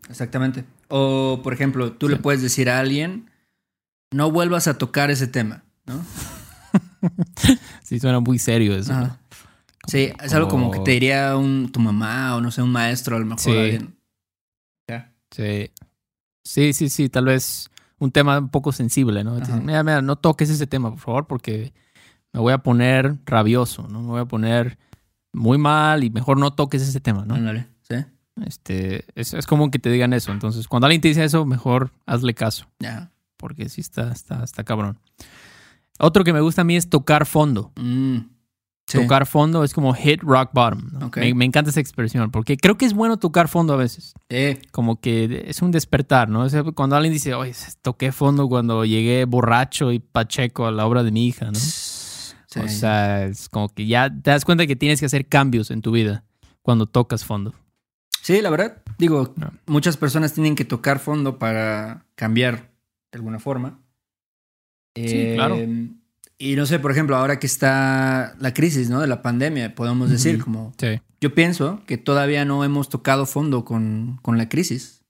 Exactamente. 0.10 0.66
O, 0.88 1.42
por 1.44 1.54
ejemplo, 1.54 1.94
tú 1.94 2.10
le 2.10 2.18
puedes 2.18 2.42
decir 2.42 2.70
a 2.70 2.80
alguien, 2.80 3.30
no 4.12 4.32
vuelvas 4.32 4.68
a 4.68 4.78
tocar 4.78 5.12
ese 5.12 5.28
tema, 5.28 5.64
¿no? 5.86 6.04
Sí, 7.84 8.00
suena 8.00 8.20
muy 8.20 8.38
serio 8.38 8.76
eso. 8.76 8.94
Sí, 9.88 10.12
es 10.22 10.34
algo 10.34 10.50
como 10.50 10.70
que 10.70 10.80
te 10.82 10.92
diría 10.92 11.36
un, 11.36 11.72
tu 11.72 11.80
mamá 11.80 12.36
o 12.36 12.42
no 12.42 12.52
sé, 12.52 12.62
un 12.62 12.72
maestro 12.72 13.16
a 13.16 13.20
lo 13.20 13.26
mejor. 13.26 13.40
Sí. 13.40 13.58
alguien. 13.58 13.96
Ya. 14.88 15.12
Sí. 15.32 15.72
Sí, 16.44 16.74
sí, 16.74 16.90
sí, 16.90 17.10
tal 17.10 17.26
vez 17.26 17.72
un 17.98 18.12
tema 18.12 18.38
un 18.38 18.50
poco 18.50 18.72
sensible, 18.72 19.24
¿no? 19.24 19.40
Mira, 19.64 19.84
mira, 19.84 20.02
no 20.02 20.18
toques 20.18 20.50
ese 20.50 20.68
tema, 20.68 20.92
por 20.92 21.00
favor, 21.00 21.28
porque 21.28 21.74
me 22.34 22.40
voy 22.40 22.54
a 22.54 22.60
poner 22.60 23.18
rabioso, 23.26 23.88
¿no? 23.88 24.02
Me 24.02 24.08
voy 24.08 24.22
a 24.22 24.26
poner 24.26 24.78
muy 25.34 25.58
mal 25.58 26.04
y 26.04 26.10
mejor 26.10 26.38
no 26.38 26.52
toques 26.52 26.82
ese 26.82 27.00
tema, 27.00 27.26
¿no? 27.26 27.36
Ándale. 27.36 27.68
Este, 28.46 29.06
es, 29.16 29.34
es 29.34 29.46
común 29.46 29.72
que 29.72 29.80
te 29.80 29.90
digan 29.92 30.14
eso. 30.14 30.32
Entonces, 30.32 30.68
cuando 30.68 30.86
alguien 30.88 31.02
te 31.02 31.10
dice 31.10 31.24
eso, 31.24 31.46
mejor 31.46 31.92
hazle 32.06 32.34
caso. 32.34 32.68
Porque 33.38 33.70
sí 33.70 33.82
está, 33.82 34.12
está, 34.12 34.44
está 34.44 34.64
cabrón. 34.64 35.00
Otro 36.00 36.24
que 36.24 36.34
me 36.34 36.42
gusta 36.42 36.62
a 36.62 36.66
mí 36.66 36.76
es 36.76 36.90
tocar 36.90 37.26
fondo. 37.26 37.72
Mm, 37.76 38.18
sí. 38.88 38.98
Tocar 39.00 39.26
fondo 39.26 39.64
es 39.64 39.74
como 39.74 39.94
hit 39.94 40.22
rock 40.22 40.52
bottom. 40.54 40.90
¿no? 40.94 41.08
Ok. 41.08 41.18
Me, 41.18 41.34
me 41.34 41.46
encanta 41.46 41.70
esa 41.72 41.82
expresión 41.82 42.32
porque 42.32 42.56
creo 42.58 42.78
que 42.78 42.86
es 42.86 42.94
bueno 42.94 43.18
tocar 43.18 43.50
fondo 43.50 43.74
a 43.74 43.78
veces. 43.78 44.14
Eh, 44.30 44.62
Como 44.72 45.00
que 45.02 45.46
es 45.48 45.62
un 45.62 45.72
despertar, 45.72 46.30
¿no? 46.30 46.42
O 46.44 46.50
sea, 46.50 46.64
cuando 46.64 46.96
alguien 46.96 47.14
dice, 47.14 47.34
oye, 47.34 47.54
toqué 47.82 48.12
fondo 48.12 48.48
cuando 48.48 48.86
llegué 48.86 49.26
borracho 49.26 49.92
y 49.92 50.00
pacheco 50.00 50.66
a 50.66 50.72
la 50.72 50.86
obra 50.86 51.04
de 51.04 51.12
mi 51.12 51.28
hija, 51.28 51.48
¿no? 51.48 51.56
sí. 51.56 52.60
O 52.60 52.68
sea, 52.68 53.26
es 53.26 53.48
como 53.50 53.70
que 53.70 53.86
ya 53.86 54.10
te 54.10 54.32
das 54.32 54.44
cuenta 54.46 54.66
que 54.66 54.76
tienes 54.76 55.00
que 55.00 55.06
hacer 55.06 55.28
cambios 55.28 55.70
en 55.72 55.82
tu 55.82 55.92
vida 55.92 56.24
cuando 56.62 56.88
tocas 56.88 57.24
fondo. 57.26 57.54
Sí, 58.22 58.42
la 58.42 58.50
verdad, 58.50 58.82
digo, 58.98 59.34
No. 59.38 59.52
muchas 59.66 59.98
personas 59.98 60.34
tienen 60.34 60.56
que 60.56 60.66
tocar 60.66 61.00
fondo 61.00 61.40
para 61.40 62.06
cambiar 62.16 62.72
de 63.12 63.18
alguna 63.18 63.40
forma. 63.40 63.80
Sí, 64.96 65.32
claro. 65.36 65.58
Y 66.38 66.56
no 66.56 66.66
sé, 66.66 66.80
por 66.80 66.92
ejemplo, 66.92 67.16
ahora 67.18 67.40
que 67.40 67.48
está 67.48 68.36
la 68.40 68.54
crisis, 68.54 68.90
¿no? 68.90 69.02
De 69.02 69.08
la 69.08 69.22
pandemia, 69.22 69.76
podemos 69.76 70.10
decir, 70.10 70.40
como, 70.44 70.74
Sí. 70.78 71.02
yo 71.22 71.34
pienso 71.36 71.82
que 71.86 71.98
todavía 71.98 72.46
no 72.46 72.64
hemos 72.64 72.90
tocado 72.90 73.26
fondo 73.26 73.66
con, 73.66 74.20
con 74.22 74.38
la 74.38 74.48
crisis. 74.50 75.04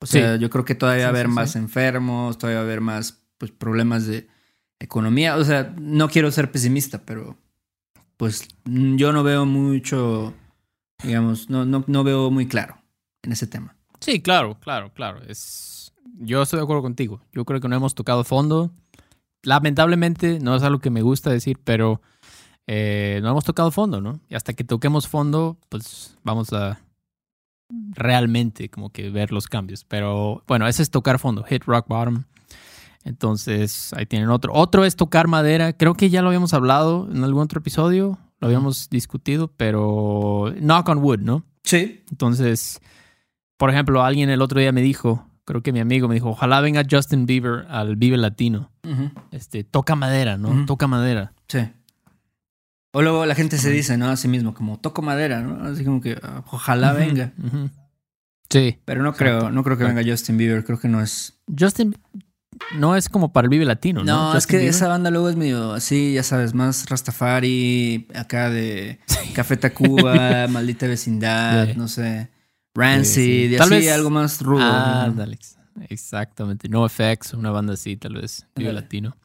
O 0.00 0.06
sea, 0.06 0.34
Sí. 0.34 0.40
yo 0.40 0.50
creo 0.50 0.64
que 0.64 0.74
todavía 0.74 1.04
va 1.04 1.08
a 1.08 1.10
haber 1.14 1.28
más 1.28 1.56
enfermos, 1.56 2.36
todavía 2.38 2.58
va 2.58 2.64
a 2.64 2.66
haber 2.66 2.80
más 2.80 3.22
pues, 3.38 3.50
problemas 3.52 4.06
de 4.06 4.28
economía. 4.80 5.36
O 5.36 5.44
sea, 5.44 5.74
no 5.80 6.08
quiero 6.08 6.30
ser 6.30 6.50
pesimista, 6.50 7.02
pero 7.04 7.36
pues 8.16 8.48
yo 8.64 9.12
no 9.12 9.22
veo 9.22 9.44
mucho, 9.46 10.34
digamos, 11.02 11.50
no, 11.50 11.64
no, 11.64 11.84
no 11.86 12.04
veo 12.04 12.30
muy 12.30 12.46
claro 12.46 12.78
en 13.22 13.32
ese 13.32 13.46
tema. 13.46 13.76
Sí, 14.00 14.20
claro, 14.20 14.58
claro, 14.60 14.92
claro. 14.92 15.22
Es... 15.26 15.92
Yo 16.18 16.42
estoy 16.42 16.58
de 16.58 16.64
acuerdo 16.64 16.82
contigo. 16.82 17.20
Yo 17.32 17.44
creo 17.44 17.60
que 17.60 17.68
no 17.68 17.76
hemos 17.76 17.94
tocado 17.94 18.22
fondo. 18.22 18.70
Lamentablemente, 19.42 20.38
no 20.40 20.54
es 20.54 20.62
algo 20.62 20.78
que 20.78 20.90
me 20.90 21.02
gusta 21.02 21.30
decir, 21.30 21.58
pero 21.64 22.00
eh, 22.66 23.20
no 23.22 23.30
hemos 23.30 23.44
tocado 23.44 23.70
fondo, 23.70 24.00
¿no? 24.00 24.20
Y 24.28 24.34
hasta 24.34 24.52
que 24.52 24.64
toquemos 24.64 25.08
fondo, 25.08 25.58
pues 25.68 26.16
vamos 26.22 26.52
a 26.52 26.80
realmente 27.94 28.68
como 28.68 28.90
que 28.90 29.10
ver 29.10 29.32
los 29.32 29.48
cambios. 29.48 29.84
Pero 29.84 30.42
bueno, 30.46 30.66
ese 30.68 30.82
es 30.82 30.90
tocar 30.90 31.18
fondo, 31.18 31.42
hit 31.44 31.64
rock 31.64 31.88
bottom. 31.88 32.24
Entonces, 33.04 33.92
ahí 33.92 34.06
tienen 34.06 34.30
otro. 34.30 34.52
Otro 34.54 34.84
es 34.84 34.96
tocar 34.96 35.28
madera. 35.28 35.74
Creo 35.74 35.94
que 35.94 36.08
ya 36.08 36.22
lo 36.22 36.28
habíamos 36.28 36.54
hablado 36.54 37.08
en 37.10 37.22
algún 37.22 37.42
otro 37.42 37.60
episodio, 37.60 38.18
lo 38.44 38.48
habíamos 38.48 38.90
discutido, 38.90 39.48
pero 39.56 40.52
knock 40.60 40.90
on 40.90 40.98
wood, 40.98 41.20
¿no? 41.20 41.46
Sí. 41.62 42.02
Entonces, 42.10 42.78
por 43.56 43.70
ejemplo, 43.70 44.04
alguien 44.04 44.28
el 44.28 44.42
otro 44.42 44.60
día 44.60 44.70
me 44.70 44.82
dijo, 44.82 45.26
creo 45.46 45.62
que 45.62 45.72
mi 45.72 45.80
amigo 45.80 46.08
me 46.08 46.14
dijo, 46.14 46.28
ojalá 46.28 46.60
venga 46.60 46.82
Justin 46.88 47.24
Bieber 47.24 47.64
al 47.70 47.96
Vive 47.96 48.18
Latino. 48.18 48.70
Este, 49.30 49.64
toca 49.64 49.96
madera, 49.96 50.36
¿no? 50.36 50.66
Toca 50.66 50.86
madera. 50.86 51.32
Sí. 51.48 51.60
O 52.92 53.00
luego 53.00 53.24
la 53.24 53.34
gente 53.34 53.56
se 53.56 53.70
dice, 53.70 53.96
¿no? 53.96 54.10
A 54.10 54.16
sí 54.16 54.28
mismo, 54.28 54.52
como 54.52 54.78
toco 54.78 55.00
madera, 55.00 55.40
¿no? 55.40 55.64
Así 55.64 55.82
como 55.82 56.02
que 56.02 56.18
ah, 56.22 56.44
ojalá 56.50 56.92
venga. 56.92 57.32
Sí. 58.50 58.78
Pero 58.84 59.02
no 59.02 59.14
creo, 59.14 59.50
no 59.50 59.64
creo 59.64 59.78
que 59.78 59.84
venga 59.84 60.02
Justin 60.04 60.36
Bieber, 60.36 60.64
creo 60.66 60.78
que 60.78 60.88
no 60.88 61.00
es. 61.00 61.40
Justin 61.58 61.96
no 62.76 62.96
es 62.96 63.08
como 63.08 63.32
para 63.32 63.46
el 63.46 63.50
Vive 63.50 63.64
Latino, 63.64 64.04
¿no? 64.04 64.32
No, 64.32 64.36
es 64.38 64.46
que 64.46 64.66
esa 64.68 64.88
banda 64.88 65.10
luego 65.10 65.28
es 65.28 65.36
medio 65.36 65.72
así, 65.72 66.14
ya 66.14 66.22
sabes, 66.22 66.54
más 66.54 66.88
Rastafari, 66.88 68.08
acá 68.14 68.50
de 68.50 68.98
Café 69.34 69.56
Tacuba, 69.56 70.46
Maldita 70.48 70.86
Vecindad, 70.86 71.66
Sí. 71.68 71.74
no 71.76 71.88
sé, 71.88 72.30
Sí, 72.30 72.80
Rancid, 72.80 73.14
sí. 73.48 73.54
y 73.54 73.56
Tal 73.56 73.72
así 73.72 73.84
vez- 73.84 73.92
algo 73.92 74.10
más 74.10 74.40
rudo. 74.42 74.62
Ah, 74.62 75.04
¿no? 75.08 75.14
dale. 75.14 75.38
Exactamente. 75.88 76.68
No 76.68 76.88
FX, 76.88 77.34
una 77.34 77.50
banda 77.50 77.74
así, 77.74 77.96
tal 77.96 78.14
vez. 78.14 78.46
Vive. 78.56 78.72
Latino. 78.72 79.16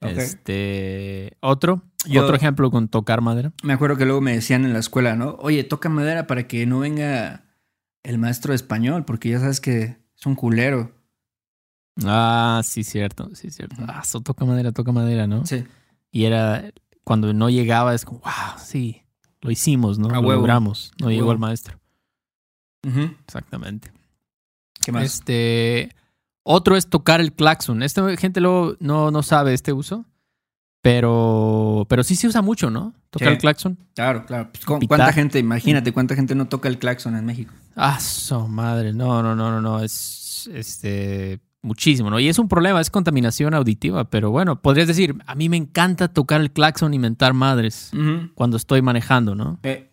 Este. 0.00 1.36
Otro. 1.40 1.82
Yo- 2.06 2.22
Otro 2.24 2.36
ejemplo 2.36 2.70
con 2.70 2.88
tocar 2.88 3.20
madera. 3.22 3.52
Me 3.62 3.72
acuerdo 3.72 3.96
que 3.96 4.04
luego 4.04 4.20
me 4.20 4.32
decían 4.34 4.64
en 4.64 4.72
la 4.74 4.78
escuela, 4.78 5.16
¿no? 5.16 5.36
Oye, 5.40 5.64
toca 5.64 5.88
madera 5.88 6.26
para 6.26 6.46
que 6.46 6.66
no 6.66 6.80
venga 6.80 7.44
el 8.02 8.18
maestro 8.18 8.52
de 8.52 8.56
español, 8.56 9.04
porque 9.06 9.30
ya 9.30 9.40
sabes 9.40 9.60
que 9.60 9.96
es 10.16 10.26
un 10.26 10.34
culero. 10.34 10.92
Ah, 12.04 12.60
sí, 12.64 12.82
cierto. 12.82 13.30
Sí, 13.34 13.50
cierto. 13.50 13.76
Ah, 13.86 14.00
eso 14.02 14.20
toca 14.20 14.44
madera, 14.44 14.72
toca 14.72 14.90
madera, 14.92 15.26
¿no? 15.26 15.46
Sí. 15.46 15.64
Y 16.10 16.24
era, 16.24 16.64
cuando 17.04 17.32
no 17.34 17.50
llegaba, 17.50 17.94
es 17.94 18.04
como, 18.04 18.20
wow, 18.20 18.58
sí, 18.58 19.02
lo 19.40 19.50
hicimos, 19.50 19.98
¿no? 19.98 20.08
A 20.08 20.14
lo 20.14 20.20
huevo. 20.20 20.40
logramos. 20.40 20.92
No 21.00 21.06
A 21.08 21.10
llegó 21.10 21.22
huevo. 21.22 21.32
el 21.32 21.38
maestro. 21.38 21.78
Exactamente. 23.26 23.92
¿Qué 24.84 24.92
más? 24.92 25.04
Este, 25.04 25.90
otro 26.42 26.76
es 26.76 26.88
tocar 26.88 27.20
el 27.20 27.32
claxon. 27.32 27.82
Esta 27.82 28.16
gente 28.16 28.40
luego 28.40 28.76
no, 28.80 29.10
no 29.10 29.22
sabe 29.22 29.54
este 29.54 29.72
uso, 29.72 30.04
pero, 30.82 31.86
pero 31.88 32.04
sí 32.04 32.16
se 32.16 32.26
usa 32.28 32.42
mucho, 32.42 32.70
¿no? 32.70 32.92
Tocar 33.10 33.28
Sí. 33.28 33.32
el 33.34 33.38
claxon. 33.38 33.78
Claro, 33.94 34.26
claro. 34.26 34.50
Pues, 34.52 34.64
¿cu- 34.66 34.78
Pitar. 34.80 34.98
¿Cuánta 34.98 35.12
gente, 35.14 35.38
imagínate, 35.38 35.92
cuánta 35.92 36.14
gente 36.14 36.34
no 36.34 36.46
toca 36.48 36.68
el 36.68 36.78
claxon 36.78 37.16
en 37.16 37.24
México? 37.24 37.54
Ah, 37.76 37.98
su 38.00 38.46
madre. 38.48 38.92
No, 38.92 39.22
no, 39.22 39.34
no, 39.34 39.50
no, 39.50 39.60
no. 39.62 39.80
Es 39.82 40.50
este 40.52 41.40
muchísimo, 41.64 42.10
¿no? 42.10 42.20
Y 42.20 42.28
es 42.28 42.38
un 42.38 42.48
problema, 42.48 42.80
es 42.80 42.90
contaminación 42.90 43.54
auditiva, 43.54 44.04
pero 44.04 44.30
bueno, 44.30 44.60
podrías 44.60 44.86
decir, 44.86 45.16
a 45.26 45.34
mí 45.34 45.48
me 45.48 45.56
encanta 45.56 46.08
tocar 46.08 46.40
el 46.40 46.50
claxon 46.52 46.94
y 46.94 46.98
mentar 46.98 47.32
madres 47.34 47.90
cuando 48.34 48.56
estoy 48.56 48.82
manejando, 48.82 49.34
¿no? 49.34 49.58
Eh, 49.62 49.90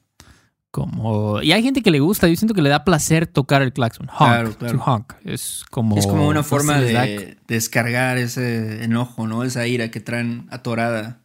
Como. 0.69 1.41
Y 1.41 1.51
hay 1.51 1.63
gente 1.63 1.81
que 1.81 1.91
le 1.91 1.99
gusta, 1.99 2.27
yo 2.27 2.35
siento 2.35 2.53
que 2.53 2.61
le 2.61 2.69
da 2.69 2.83
placer 2.85 3.27
tocar 3.27 3.61
el 3.61 3.73
claxon. 3.73 4.07
Honk, 4.07 4.17
Claro, 4.17 4.53
claro. 4.57 4.77
to 4.77 4.83
honk. 4.85 5.13
Es 5.25 5.63
como. 5.69 5.97
es 5.97 6.05
como 6.07 6.27
una 6.27 6.43
sé, 6.43 6.49
forma 6.49 6.79
de 6.79 7.37
descargar 7.47 8.17
ese 8.17 8.83
enojo, 8.83 9.27
¿no? 9.27 9.43
Esa 9.43 9.67
ira 9.67 9.89
que 9.91 9.99
traen 9.99 10.47
atorada. 10.49 11.21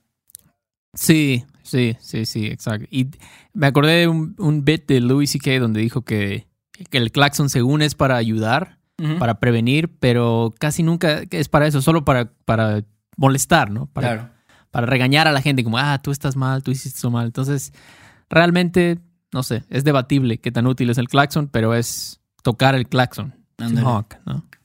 Sí, 0.94 1.44
sí, 1.62 1.96
sí, 2.00 2.24
sí, 2.26 2.46
exacto. 2.46 2.86
Y 2.90 3.08
me 3.52 3.66
acordé 3.66 3.92
de 4.00 4.08
un, 4.08 4.34
un 4.38 4.64
bit 4.64 4.86
de 4.88 5.00
Louis 5.00 5.30
C.K. 5.30 5.58
donde 5.60 5.80
dijo 5.80 6.02
que, 6.02 6.46
que 6.90 6.98
el 6.98 7.12
claxon, 7.12 7.48
según 7.50 7.82
es 7.82 7.94
para 7.94 8.16
ayudar, 8.16 8.75
Para 9.18 9.38
prevenir, 9.40 9.88
pero 10.00 10.54
casi 10.58 10.82
nunca 10.82 11.22
es 11.30 11.48
para 11.48 11.66
eso, 11.66 11.82
solo 11.82 12.04
para, 12.04 12.30
para 12.46 12.82
molestar, 13.18 13.70
¿no? 13.70 13.86
Para, 13.86 14.08
Claro. 14.14 14.30
para 14.70 14.86
regañar 14.86 15.28
a 15.28 15.32
la 15.32 15.42
gente, 15.42 15.62
como, 15.64 15.76
ah, 15.78 16.00
tú 16.02 16.10
estás 16.12 16.34
mal, 16.34 16.62
tú 16.62 16.70
hiciste 16.70 16.98
eso 16.98 17.10
mal. 17.10 17.26
Entonces, 17.26 17.72
realmente, 18.30 18.98
no 19.32 19.42
sé, 19.42 19.64
es 19.68 19.84
debatible 19.84 20.38
qué 20.38 20.50
tan 20.50 20.66
útil 20.66 20.88
es 20.90 20.98
el 20.98 21.08
claxon, 21.08 21.48
pero 21.48 21.74
es 21.74 22.20
tocar 22.42 22.74
el 22.74 22.88
claxon. 22.88 23.34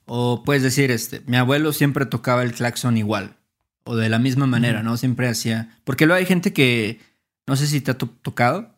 O 0.06 0.42
puedes 0.44 0.62
decir, 0.62 0.90
este, 0.90 1.22
mi 1.26 1.36
abuelo 1.36 1.72
siempre 1.72 2.06
tocaba 2.06 2.42
el 2.42 2.52
claxon 2.52 2.96
igual. 2.96 3.36
O 3.84 3.96
de 3.96 4.08
la 4.08 4.18
misma 4.18 4.46
manera. 4.46 4.82
¿no? 4.82 4.96
Siempre 4.96 5.28
hacía. 5.28 5.76
Porque 5.84 6.06
luego 6.06 6.18
hay 6.18 6.26
gente 6.26 6.52
que, 6.52 7.00
no 7.46 7.56
sé 7.56 7.66
si 7.66 7.80
te 7.80 7.90
ha 7.90 7.98
to- 7.98 8.08
tocado, 8.22 8.74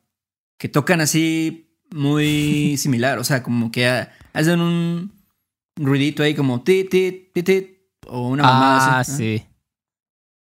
que 0.58 0.68
tocan 0.68 1.00
así 1.00 1.70
muy 1.92 2.76
similar. 2.76 3.18
O 3.18 3.24
sea, 3.24 3.42
como 3.42 3.70
que 3.70 3.86
ha- 3.88 4.12
hacen 4.32 4.60
un 4.60 5.12
ruidito 5.76 6.22
ahí 6.22 6.34
como 6.34 6.62
tit, 6.62 6.90
tit, 6.90 7.32
tit, 7.32 7.44
tit. 7.46 7.70
O 8.06 8.28
una 8.28 8.42
mamada 8.42 8.98
Ah, 9.00 9.04
sí. 9.04 9.44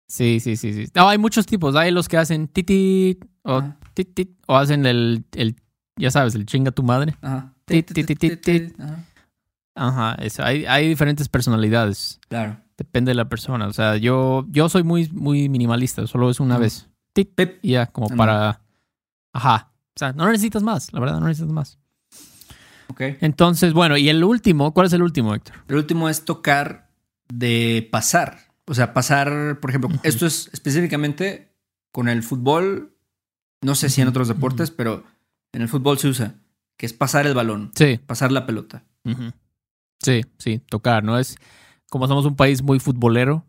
Sí, 0.07 0.39
sí, 0.39 0.55
sí, 0.55 0.73
sí. 0.73 0.85
No, 0.95 1.09
hay 1.09 1.17
muchos 1.17 1.45
tipos. 1.45 1.75
Hay 1.75 1.91
los 1.91 2.07
que 2.07 2.17
hacen 2.17 2.47
titit 2.47 3.23
o 3.43 3.57
Ajá. 3.57 3.77
tit, 3.93 4.13
tit, 4.13 4.29
o 4.47 4.55
hacen 4.55 4.85
el, 4.85 5.25
el, 5.33 5.55
ya 5.97 6.11
sabes, 6.11 6.35
el 6.35 6.45
chinga 6.45 6.71
tu 6.71 6.83
madre. 6.83 7.15
Ajá. 7.21 7.53
Tit, 7.65 7.91
tit, 7.91 8.19
tit. 8.41 8.79
Ajá. 8.79 9.03
Ajá, 9.77 10.15
eso. 10.23 10.43
Hay, 10.43 10.65
hay 10.65 10.87
diferentes 10.87 11.27
personalidades. 11.27 12.19
Claro. 12.29 12.57
Depende 12.77 13.11
de 13.11 13.15
la 13.15 13.27
persona. 13.27 13.67
O 13.67 13.73
sea, 13.73 13.97
yo, 13.97 14.45
yo 14.49 14.69
soy 14.69 14.83
muy, 14.83 15.09
muy 15.09 15.49
minimalista. 15.49 16.05
Solo 16.07 16.29
es 16.29 16.39
una 16.39 16.57
vez. 16.57 16.87
Tit, 17.13 17.33
Pip. 17.33 17.59
y 17.61 17.71
ya, 17.71 17.87
como 17.87 18.07
Ándale. 18.07 18.17
para... 18.17 18.61
Ajá. 19.33 19.71
O 19.95 19.99
sea, 19.99 20.13
no 20.13 20.27
necesitas 20.27 20.61
más. 20.63 20.91
La 20.93 20.99
verdad, 20.99 21.19
no 21.19 21.27
necesitas 21.27 21.51
más. 21.53 21.79
Ok. 22.87 23.01
Entonces, 23.21 23.73
bueno, 23.73 23.97
y 23.97 24.09
el 24.09 24.23
último, 24.23 24.73
¿cuál 24.73 24.87
es 24.87 24.93
el 24.93 25.01
último, 25.01 25.33
Héctor? 25.33 25.55
El 25.67 25.75
último 25.75 26.09
es 26.09 26.25
tocar 26.25 26.89
de 27.27 27.87
pasar. 27.91 28.39
O 28.67 28.73
sea, 28.73 28.93
pasar, 28.93 29.59
por 29.59 29.69
ejemplo, 29.69 29.89
esto 30.03 30.25
es 30.25 30.49
específicamente 30.53 31.55
con 31.91 32.07
el 32.09 32.23
fútbol. 32.23 32.95
No 33.61 33.75
sé 33.75 33.89
si 33.89 34.01
en 34.01 34.07
otros 34.07 34.27
deportes, 34.27 34.71
pero 34.71 35.03
en 35.53 35.61
el 35.61 35.67
fútbol 35.69 35.97
se 35.97 36.07
usa, 36.07 36.35
que 36.77 36.85
es 36.85 36.93
pasar 36.93 37.25
el 37.27 37.33
balón, 37.33 37.71
Sí. 37.75 37.99
pasar 38.05 38.31
la 38.31 38.45
pelota. 38.45 38.83
Sí, 40.01 40.21
sí, 40.37 40.59
tocar, 40.69 41.03
¿no? 41.03 41.17
Es 41.17 41.37
como 41.89 42.07
somos 42.07 42.25
un 42.25 42.35
país 42.35 42.61
muy 42.61 42.79
futbolero, 42.79 43.45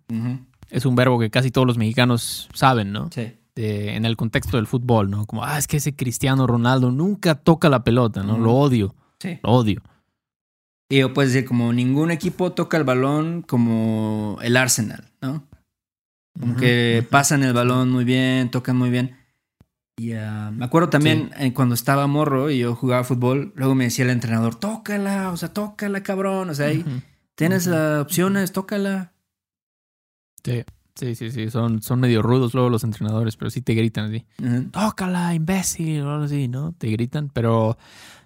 es 0.70 0.86
un 0.86 0.94
verbo 0.96 1.18
que 1.18 1.30
casi 1.30 1.50
todos 1.50 1.66
los 1.66 1.78
mexicanos 1.78 2.48
saben, 2.54 2.92
¿no? 2.92 3.10
Sí. 3.12 3.32
De- 3.54 3.96
en 3.96 4.04
el 4.04 4.16
contexto 4.16 4.56
del 4.58 4.66
fútbol, 4.66 5.10
¿no? 5.10 5.26
Como, 5.26 5.42
ah, 5.44 5.58
es 5.58 5.66
que 5.66 5.78
ese 5.78 5.96
Cristiano 5.96 6.46
Ronaldo 6.46 6.90
nunca 6.92 7.34
toca 7.36 7.68
la 7.68 7.82
pelota, 7.84 8.22
¿no? 8.22 8.38
Lo 8.38 8.52
odio, 8.54 8.94
Sí. 9.26 9.40
lo 9.42 9.50
odio. 9.50 9.82
Y 10.88 11.02
o 11.02 11.12
puedes 11.12 11.32
decir, 11.32 11.48
como 11.48 11.72
ningún 11.72 12.10
equipo 12.12 12.52
toca 12.52 12.76
el 12.76 12.84
balón 12.84 13.42
como 13.42 14.38
el 14.40 14.56
Arsenal, 14.56 15.10
¿no? 15.20 15.48
Como 16.38 16.52
Ujú, 16.52 16.60
que 16.60 17.00
ujú. 17.00 17.10
pasan 17.10 17.42
el 17.42 17.52
balón 17.52 17.90
muy 17.90 18.04
bien, 18.04 18.50
tocan 18.50 18.76
muy 18.76 18.90
bien. 18.90 19.16
Y 19.98 20.12
ah, 20.12 20.52
me 20.54 20.64
acuerdo 20.66 20.90
también 20.90 21.30
eh, 21.38 21.52
cuando 21.54 21.74
estaba 21.74 22.06
morro 22.06 22.50
y 22.50 22.58
yo 22.58 22.74
jugaba 22.74 23.02
fútbol, 23.02 23.52
luego 23.56 23.74
me 23.74 23.84
decía 23.84 24.04
el 24.04 24.10
entrenador, 24.10 24.54
tócala, 24.54 25.32
o 25.32 25.36
sea, 25.36 25.52
tócala, 25.52 26.02
cabrón. 26.02 26.50
O 26.50 26.54
sea, 26.54 26.66
ahí 26.66 26.80
Ujú. 26.80 27.00
tienes 27.34 27.66
las 27.66 28.02
opciones, 28.02 28.52
tócala. 28.52 29.12
Sí, 30.44 30.62
sí, 30.96 31.14
sí, 31.14 31.30
sí. 31.30 31.50
Son, 31.50 31.80
son 31.82 32.00
medio 32.00 32.22
rudos 32.22 32.54
luego 32.54 32.68
los 32.70 32.84
entrenadores, 32.84 33.36
pero 33.36 33.50
sí 33.50 33.62
te 33.62 33.74
gritan 33.74 34.06
así. 34.06 34.24
Tócala, 34.72 35.34
imbécil, 35.34 36.02
o 36.02 36.12
algo 36.12 36.24
así, 36.24 36.48
¿no? 36.48 36.72
Te 36.72 36.88
gritan, 36.88 37.30
pero 37.32 37.78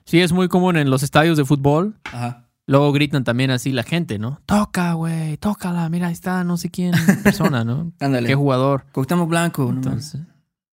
sí 0.05 0.21
es 0.21 0.33
muy 0.33 0.49
común 0.49 0.77
en 0.77 0.91
los 0.91 1.03
estadios 1.03 1.37
de 1.37 1.45
fútbol. 1.45 1.97
Ajá. 2.05 2.47
Luego 2.67 2.93
gritan 2.93 3.25
también 3.25 3.51
así 3.51 3.73
la 3.73 3.83
gente, 3.83 4.19
¿no? 4.21 4.41
Toca, 4.47 4.93
güey, 4.93 5.37
tócala, 5.39 5.89
mira, 5.89 6.07
ahí 6.07 6.13
está 6.13 6.45
no 6.45 6.57
sé 6.57 6.71
quién 6.71 6.93
persona, 7.25 7.65
¿no? 7.65 7.93
Ándale. 7.99 8.29
¿Qué 8.29 8.35
jugador? 8.37 8.85
Cuauhtémoc 8.93 9.29
Blanco. 9.29 9.65
¿no? 9.65 9.71
Entonces, 9.71 10.21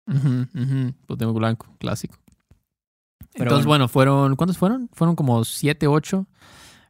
ujú, 0.06 0.94
Cuauhtémoc 1.08 1.36
Blanco, 1.36 1.66
clásico. 1.80 2.16
Pero 3.34 3.46
Entonces, 3.46 3.66
bueno. 3.66 3.84
bueno. 3.86 3.88
fueron, 3.88 4.36
¿cuántos 4.36 4.58
fueron? 4.58 4.90
Fueron 4.94 5.16
como 5.16 5.44
siete, 5.44 5.88
ocho. 5.88 6.28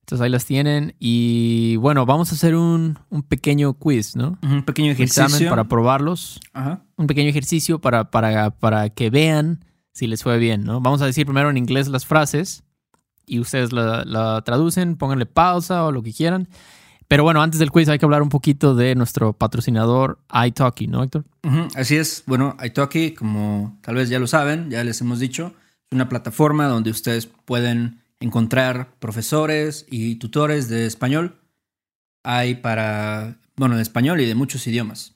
Entonces 0.07 0.23
ahí 0.23 0.29
las 0.29 0.45
tienen. 0.45 0.95
Y 0.99 1.75
bueno, 1.77 2.05
vamos 2.05 2.31
a 2.31 2.35
hacer 2.35 2.55
un, 2.55 2.97
un 3.09 3.23
pequeño 3.23 3.73
quiz, 3.73 4.15
¿no? 4.15 4.37
Un 4.41 4.63
pequeño 4.63 4.93
Un 4.93 5.01
examen 5.01 5.27
ejercicio. 5.31 5.49
para 5.49 5.65
probarlos. 5.65 6.39
Ajá. 6.53 6.81
Un 6.95 7.07
pequeño 7.07 7.29
ejercicio 7.29 7.79
para, 7.79 8.09
para, 8.09 8.51
para 8.51 8.89
que 8.89 9.09
vean 9.09 9.65
si 9.91 10.07
les 10.07 10.23
fue 10.23 10.37
bien, 10.37 10.63
¿no? 10.63 10.79
Vamos 10.79 11.01
a 11.01 11.05
decir 11.07 11.25
primero 11.25 11.49
en 11.49 11.57
inglés 11.57 11.89
las 11.89 12.05
frases 12.05 12.63
y 13.25 13.39
ustedes 13.41 13.73
la, 13.73 14.05
la 14.05 14.41
traducen, 14.45 14.95
pónganle 14.95 15.25
pausa 15.25 15.83
o 15.83 15.91
lo 15.91 16.01
que 16.01 16.13
quieran. 16.13 16.47
Pero 17.09 17.23
bueno, 17.23 17.41
antes 17.41 17.59
del 17.59 17.71
quiz 17.71 17.89
hay 17.89 17.99
que 17.99 18.05
hablar 18.05 18.21
un 18.21 18.29
poquito 18.29 18.75
de 18.75 18.95
nuestro 18.95 19.33
patrocinador 19.33 20.19
iTalki, 20.45 20.87
¿no, 20.87 21.03
Héctor? 21.03 21.25
Ujú, 21.43 21.67
Así 21.75 21.97
es. 21.97 22.23
Bueno, 22.27 22.55
Italki, 22.63 23.11
como 23.11 23.77
tal 23.81 23.95
vez 23.95 24.07
ya 24.07 24.19
lo 24.19 24.27
saben, 24.27 24.69
ya 24.69 24.83
les 24.85 25.01
hemos 25.01 25.19
dicho, 25.19 25.47
es 25.89 25.91
una 25.95 26.07
plataforma 26.07 26.67
donde 26.67 26.91
ustedes 26.91 27.25
pueden 27.25 27.99
encontrar 28.19 28.95
profesores 28.99 29.85
y 29.89 30.15
tutores 30.15 30.69
de 30.69 30.85
español. 30.85 31.39
Hay 32.23 32.55
para, 32.55 33.39
bueno, 33.55 33.75
de 33.75 33.81
español 33.81 34.21
y 34.21 34.25
de 34.25 34.35
muchos 34.35 34.65
idiomas. 34.67 35.15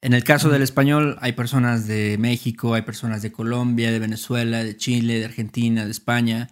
En 0.00 0.14
el 0.14 0.24
caso 0.24 0.48
del 0.48 0.62
español, 0.62 1.16
hay 1.20 1.32
personas 1.32 1.86
de 1.86 2.16
México, 2.18 2.74
hay 2.74 2.82
personas 2.82 3.22
de 3.22 3.30
Colombia, 3.30 3.92
de 3.92 4.00
Venezuela, 4.00 4.64
de 4.64 4.76
Chile, 4.76 5.20
de 5.20 5.26
Argentina, 5.26 5.84
de 5.84 5.92
España. 5.92 6.50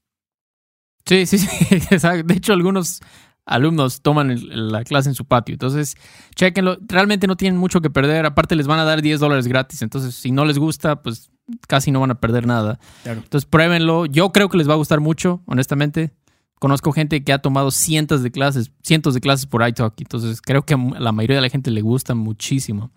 Sí, 1.07 1.27
sí, 1.27 1.38
sí. 1.38 1.49
De 2.25 2.35
hecho, 2.35 2.53
algunos 2.53 3.01
alumnos 3.47 4.03
toman 4.03 4.37
la 4.71 4.83
clase 4.85 5.09
en 5.09 5.14
su 5.14 5.25
patio. 5.25 5.53
Entonces, 5.55 5.94
chequenlo. 6.35 6.77
Realmente 6.87 7.27
no 7.29 7.37
tienen 7.37 7.59
mucho 7.59 7.81
que 7.81 7.88
perder. 7.88 8.27
Aparte, 8.27 8.57
les 8.57 8.66
van 8.66 8.79
a 8.81 8.85
dar 8.85 9.01
10 9.01 9.21
dólares 9.21 9.47
gratis. 9.47 9.81
Entonces, 9.83 10.14
si 10.16 10.33
no 10.33 10.44
les 10.44 10.59
gusta, 10.59 11.03
pues 11.03 11.31
casi 11.66 11.90
no 11.90 12.01
van 12.01 12.11
a 12.11 12.21
perder 12.21 12.47
nada. 12.47 12.79
Claro. 13.05 13.21
Entonces, 13.23 13.49
pruébenlo. 13.49 14.07
Yo 14.07 14.33
creo 14.33 14.49
que 14.49 14.59
les 14.59 14.68
va 14.68 14.75
a 14.75 14.77
gustar 14.77 15.01
mucho, 15.01 15.40
honestamente. 15.47 16.12
Conozco 16.59 16.92
gente 16.92 17.23
que 17.23 17.33
ha 17.33 17.38
tomado 17.38 17.71
cientos 17.71 18.23
de 18.23 18.31
clases, 18.31 18.73
cientos 18.83 19.14
de 19.14 19.21
clases 19.21 19.47
por 19.47 19.66
iTalk. 19.66 19.94
Entonces, 20.01 20.40
creo 20.42 20.62
que 20.64 20.75
a 20.75 20.79
la 20.99 21.12
mayoría 21.12 21.37
de 21.37 21.42
la 21.42 21.51
gente 21.51 21.71
le 21.71 21.83
gusta 21.83 22.14
muchísimo. 22.14 22.90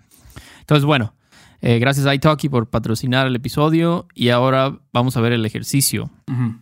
Entonces, 0.61 0.85
bueno, 0.85 1.13
eh, 1.61 1.77
gracias 1.79 2.05
a 2.07 2.15
iTalki 2.15 2.49
por 2.49 2.69
patrocinar 2.69 3.27
el 3.27 3.35
episodio. 3.35 4.07
Y 4.15 4.29
ahora 4.29 4.79
vamos 4.91 5.15
a 5.17 5.21
ver 5.21 5.33
el 5.33 5.45
ejercicio. 5.45 6.09
Ujú. 6.27 6.59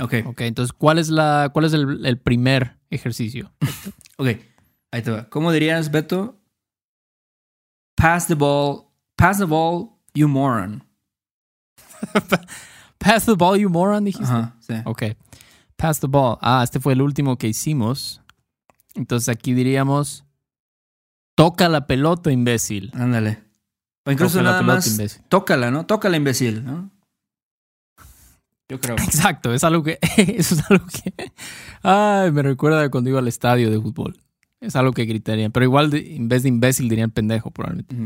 Ok, 0.00 0.14
Ok, 0.26 0.40
entonces, 0.42 0.72
¿cuál 0.72 0.98
es, 0.98 1.08
la, 1.10 1.50
cuál 1.52 1.66
es 1.66 1.72
el, 1.74 2.04
el 2.04 2.18
primer 2.18 2.78
ejercicio? 2.90 3.52
ok. 4.16 4.28
Ahí 4.90 5.02
te 5.02 5.10
va. 5.10 5.28
¿Cómo 5.28 5.52
dirías, 5.52 5.90
Beto? 5.90 6.38
Pass 7.94 8.26
the 8.26 8.34
ball. 8.34 8.88
Pass 9.16 9.38
the 9.38 9.44
ball, 9.44 9.90
you 10.14 10.28
moron. 10.28 10.82
Pass 12.98 13.26
the 13.26 13.34
ball, 13.34 13.58
you 13.58 13.68
moron, 13.70 14.04
dijiste. 14.04 14.24
Ajá, 14.26 14.56
sí. 14.60 14.74
Ok. 14.84 15.02
Pass 15.82 15.98
the 15.98 16.06
ball. 16.06 16.38
Ah, 16.40 16.60
este 16.62 16.78
fue 16.78 16.92
el 16.92 17.02
último 17.02 17.36
que 17.36 17.48
hicimos. 17.48 18.20
Entonces 18.94 19.28
aquí 19.28 19.52
diríamos, 19.52 20.24
toca 21.34 21.68
la 21.68 21.88
pelota, 21.88 22.30
imbécil. 22.30 22.92
Ándale. 22.94 23.42
O 24.04 24.12
incluso 24.12 24.34
Toca 24.38 24.42
la 24.44 24.50
nada 24.50 24.60
pelota, 24.60 24.76
más, 24.76 24.86
imbécil. 24.86 25.22
tócala, 25.28 25.70
¿no? 25.72 25.86
Tócala, 25.86 26.16
imbécil, 26.16 26.64
¿no? 26.64 26.90
Yo 28.68 28.80
creo. 28.80 28.96
Exacto, 28.96 29.52
es 29.52 29.64
algo 29.64 29.82
que, 29.82 29.98
eso 30.16 30.54
es 30.54 30.70
algo 30.70 30.86
que, 30.86 31.32
ay, 31.82 32.30
me 32.30 32.42
recuerda 32.42 32.88
cuando 32.90 33.10
iba 33.10 33.18
al 33.18 33.26
estadio 33.28 33.68
de 33.70 33.80
fútbol. 33.80 34.16
Es 34.60 34.76
algo 34.76 34.92
que 34.92 35.04
gritarían, 35.04 35.50
pero 35.50 35.64
igual 35.64 35.90
de- 35.90 36.14
en 36.14 36.28
vez 36.28 36.44
de 36.44 36.48
imbécil 36.48 36.88
dirían 36.88 37.10
pendejo 37.10 37.50
probablemente. 37.50 37.96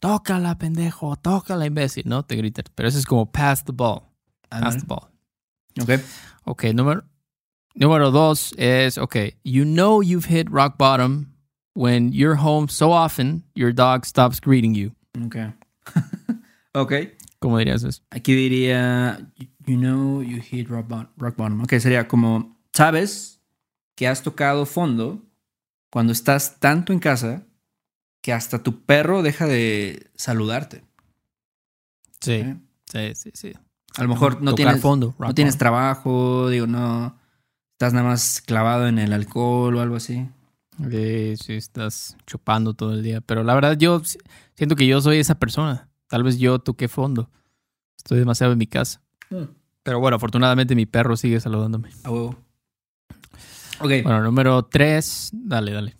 Tócala, 0.00 0.58
pendejo, 0.58 1.14
tócala, 1.16 1.64
imbécil, 1.64 2.08
¿no? 2.08 2.24
Te 2.24 2.34
gritan. 2.34 2.64
Pero 2.74 2.88
eso 2.88 2.98
es 2.98 3.06
como 3.06 3.30
pass 3.30 3.64
the 3.64 3.72
ball, 3.72 4.02
pass 4.48 4.78
the 4.78 4.84
ball. 4.86 5.08
Ok. 5.80 5.90
Ok, 6.44 6.64
número, 6.74 7.04
número 7.74 8.10
dos 8.10 8.54
es, 8.58 8.98
ok, 8.98 9.16
you 9.44 9.64
know 9.64 10.02
you've 10.02 10.26
hit 10.26 10.48
rock 10.50 10.76
bottom 10.76 11.34
when 11.74 12.12
you're 12.12 12.36
home 12.36 12.68
so 12.68 12.92
often 12.92 13.44
your 13.54 13.72
dog 13.72 14.04
stops 14.04 14.40
greeting 14.40 14.74
you. 14.74 14.92
Ok. 15.24 15.36
ok. 16.74 16.92
¿Cómo 17.38 17.58
dirías 17.58 17.84
eso? 17.84 18.02
Aquí 18.10 18.34
diría, 18.34 19.30
you 19.66 19.76
know 19.76 20.22
you 20.22 20.40
hit 20.40 20.68
rock 20.68 20.88
bottom. 20.88 21.08
Rock 21.16 21.36
bottom. 21.36 21.60
Ok, 21.62 21.74
sería 21.78 22.08
como, 22.08 22.58
sabes 22.72 23.40
que 23.94 24.08
has 24.08 24.22
tocado 24.22 24.66
fondo 24.66 25.22
cuando 25.90 26.12
estás 26.12 26.58
tanto 26.58 26.92
en 26.92 26.98
casa 26.98 27.46
que 28.20 28.32
hasta 28.32 28.62
tu 28.62 28.84
perro 28.84 29.22
deja 29.22 29.46
de 29.46 30.10
saludarte. 30.14 30.82
Sí, 32.20 32.32
¿eh? 32.32 32.56
sí, 32.90 33.14
sí, 33.14 33.30
sí. 33.34 33.52
A 33.96 34.02
lo 34.02 34.08
mejor 34.08 34.42
no 34.42 34.54
tienes, 34.54 34.80
fondo, 34.80 35.14
no 35.18 35.34
tienes 35.34 35.56
trabajo, 35.56 36.48
digo, 36.48 36.66
no, 36.66 37.16
estás 37.72 37.92
nada 37.92 38.08
más 38.08 38.42
clavado 38.44 38.88
en 38.88 38.98
el 38.98 39.12
alcohol 39.12 39.76
o 39.76 39.80
algo 39.80 39.96
así. 39.96 40.28
Sí, 40.90 41.36
sí, 41.36 41.52
estás 41.54 42.16
chupando 42.26 42.74
todo 42.74 42.94
el 42.94 43.02
día. 43.04 43.20
Pero 43.20 43.44
la 43.44 43.54
verdad, 43.54 43.76
yo 43.78 44.02
siento 44.54 44.74
que 44.74 44.86
yo 44.86 45.00
soy 45.00 45.18
esa 45.18 45.36
persona. 45.36 45.88
Tal 46.08 46.24
vez 46.24 46.38
yo 46.38 46.58
toqué 46.58 46.88
fondo. 46.88 47.30
Estoy 47.96 48.18
demasiado 48.18 48.52
en 48.52 48.58
mi 48.58 48.66
casa. 48.66 49.00
Pero 49.84 50.00
bueno, 50.00 50.16
afortunadamente 50.16 50.74
mi 50.74 50.86
perro 50.86 51.16
sigue 51.16 51.38
saludándome. 51.40 51.90
A 52.02 52.10
huevo. 52.10 52.36
Ok. 53.80 53.90
Bueno, 54.02 54.22
número 54.22 54.64
tres. 54.64 55.30
Dale, 55.32 55.72
dale. 55.72 55.96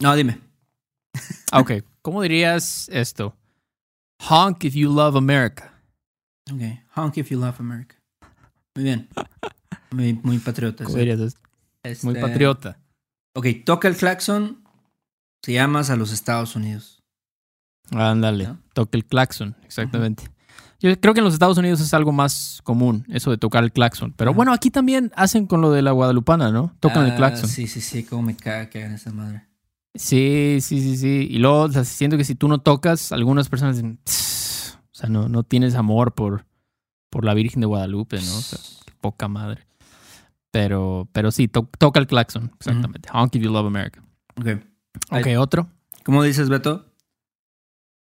No, 0.00 0.14
dime. 0.16 0.40
Ah, 1.52 1.60
Ok, 1.60 1.72
¿cómo 2.02 2.22
dirías 2.22 2.88
esto? 2.90 3.34
Honk 4.28 4.64
if 4.64 4.74
you 4.74 4.92
love 4.92 5.16
America. 5.16 5.72
Ok. 6.52 6.62
Honk 6.96 7.16
if 7.18 7.30
you 7.30 7.38
love 7.40 7.56
America. 7.60 7.96
Muy 8.74 8.84
bien. 8.84 9.08
Muy, 9.90 10.12
muy 10.22 10.38
patriota. 10.38 10.84
¿Cómo 10.84 10.94
sí. 10.96 11.00
dirías 11.00 11.20
esto? 11.20 11.40
Muy 12.04 12.14
Este, 12.14 12.20
patriota. 12.20 12.78
Ok, 13.34 13.46
toca 13.64 13.88
el 13.88 13.96
claxon 13.96 14.62
si 15.44 15.54
llamas 15.54 15.90
a 15.90 15.96
los 15.96 16.12
Estados 16.12 16.56
Unidos. 16.56 17.02
Ándale, 17.90 18.48
¿No? 18.48 18.58
toca 18.74 18.98
el 18.98 19.04
claxon, 19.06 19.56
exactamente. 19.64 20.24
Yo 20.80 20.94
creo 21.00 21.14
que 21.14 21.20
en 21.20 21.24
los 21.24 21.32
Estados 21.32 21.56
Unidos 21.58 21.80
es 21.80 21.92
algo 21.94 22.12
más 22.12 22.60
común, 22.62 23.04
eso 23.08 23.30
de 23.30 23.38
tocar 23.38 23.64
el 23.64 23.72
claxon. 23.72 24.12
Pero 24.12 24.30
Ajá. 24.30 24.36
bueno, 24.36 24.52
aquí 24.52 24.70
también 24.70 25.10
hacen 25.16 25.46
con 25.46 25.60
lo 25.60 25.70
de 25.72 25.82
la 25.82 25.92
guadalupana, 25.92 26.52
¿no? 26.52 26.76
Tocan 26.80 27.04
el 27.06 27.12
Ah, 27.12 27.16
claxon. 27.16 27.48
Sí, 27.48 27.66
sí, 27.66 27.80
sí. 27.80 28.04
Cómo 28.04 28.22
me 28.22 28.36
caga 28.36 28.68
que 28.70 28.78
hagan 28.80 28.94
esa 28.94 29.10
madre. 29.10 29.46
Sí, 29.94 30.58
sí, 30.60 30.80
sí, 30.80 30.96
sí. 30.96 31.26
Y 31.30 31.38
luego, 31.38 31.62
o 31.62 31.72
sea, 31.72 31.84
siento 31.84 32.16
que 32.16 32.24
si 32.24 32.34
tú 32.34 32.46
no 32.46 32.58
tocas, 32.60 33.10
algunas 33.10 33.48
personas 33.48 33.76
dicen, 33.76 33.98
sea, 34.98 35.08
no, 35.08 35.28
no 35.28 35.42
tienes 35.42 35.74
amor 35.74 36.14
por, 36.14 36.44
por 37.10 37.24
la 37.24 37.34
Virgen 37.34 37.60
de 37.60 37.66
Guadalupe, 37.66 38.16
¿no? 38.16 38.36
O 38.36 38.40
sea, 38.40 38.58
qué 38.86 38.92
poca 39.00 39.28
madre. 39.28 39.66
Pero, 40.50 41.08
pero 41.12 41.30
sí, 41.30 41.46
to- 41.48 41.68
toca 41.78 42.00
el 42.00 42.06
claxon, 42.06 42.50
exactamente. 42.58 43.08
Honk 43.12 43.34
if 43.36 43.42
you 43.42 43.50
love 43.52 43.66
America. 43.66 44.02
Ok. 44.36 44.46
Ok, 45.10 45.26
otro. 45.38 45.68
¿Cómo 46.04 46.22
dices, 46.22 46.48
Beto? 46.48 46.86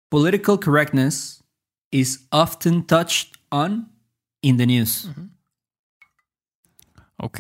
Political 0.09 0.59
correctness 0.59 1.43
is 1.91 2.27
often 2.31 2.85
touched 2.85 3.33
on 3.49 3.91
in 4.41 4.57
the 4.57 4.65
news. 4.65 5.09
Ok. 7.17 7.39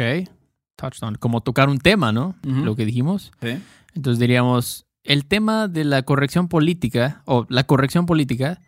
Touchdown. 0.75 1.15
Como 1.15 1.41
tocar 1.41 1.69
un 1.69 1.79
tema, 1.79 2.11
¿no? 2.11 2.35
Lo 2.43 2.75
que 2.75 2.85
dijimos. 2.85 3.31
Sí. 3.41 3.61
Entonces 3.93 4.19
diríamos, 4.19 4.85
el 5.03 5.25
tema 5.25 5.67
de 5.67 5.83
la 5.83 6.03
corrección 6.03 6.47
política, 6.47 7.21
o 7.25 7.45
la 7.49 7.65
corrección 7.65 8.05
política, 8.05 8.61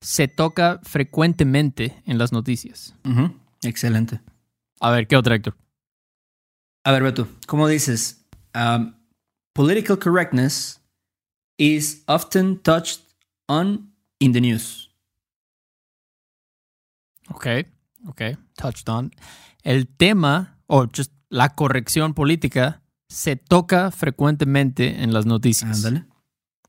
se 0.00 0.28
toca 0.28 0.80
frecuentemente 0.82 2.02
en 2.06 2.18
las 2.18 2.32
noticias. 2.32 2.94
Excelente. 3.62 4.20
A 4.80 4.90
ver, 4.90 5.06
¿qué 5.06 5.16
otro, 5.16 5.34
Héctor? 5.34 5.56
A 6.84 6.92
ver, 6.92 7.02
Beto, 7.02 7.28
¿cómo 7.46 7.66
dices? 7.66 8.24
Um, 8.54 8.94
political 9.52 9.98
correctness 9.98 10.80
is 11.58 12.04
often 12.06 12.58
touched 12.60 13.00
on 13.48 13.92
in 14.20 14.32
the 14.32 14.40
news. 14.40 14.90
Ok, 17.28 17.46
ok. 18.06 18.22
Touched 18.54 18.88
on. 18.88 19.10
El 19.62 19.88
tema, 19.88 20.60
o 20.68 20.86
just 20.86 21.12
la 21.28 21.54
corrección 21.54 22.14
política, 22.14 22.82
se 23.08 23.34
toca 23.34 23.90
frecuentemente 23.90 25.02
en 25.02 25.12
las 25.12 25.26
noticias. 25.26 25.84
Ándale. 25.84 26.06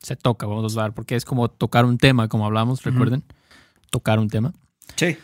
Se 0.01 0.15
toca, 0.15 0.45
vamos 0.45 0.63
a 0.63 0.67
usar, 0.67 0.93
porque 0.93 1.15
es 1.15 1.25
como 1.25 1.49
tocar 1.49 1.85
un 1.85 1.97
tema, 1.97 2.27
como 2.27 2.45
hablamos, 2.45 2.83
recuerden. 2.83 3.23
Tocar 3.89 4.19
un 4.19 4.29
tema. 4.29 4.53
Sí. 4.95 5.17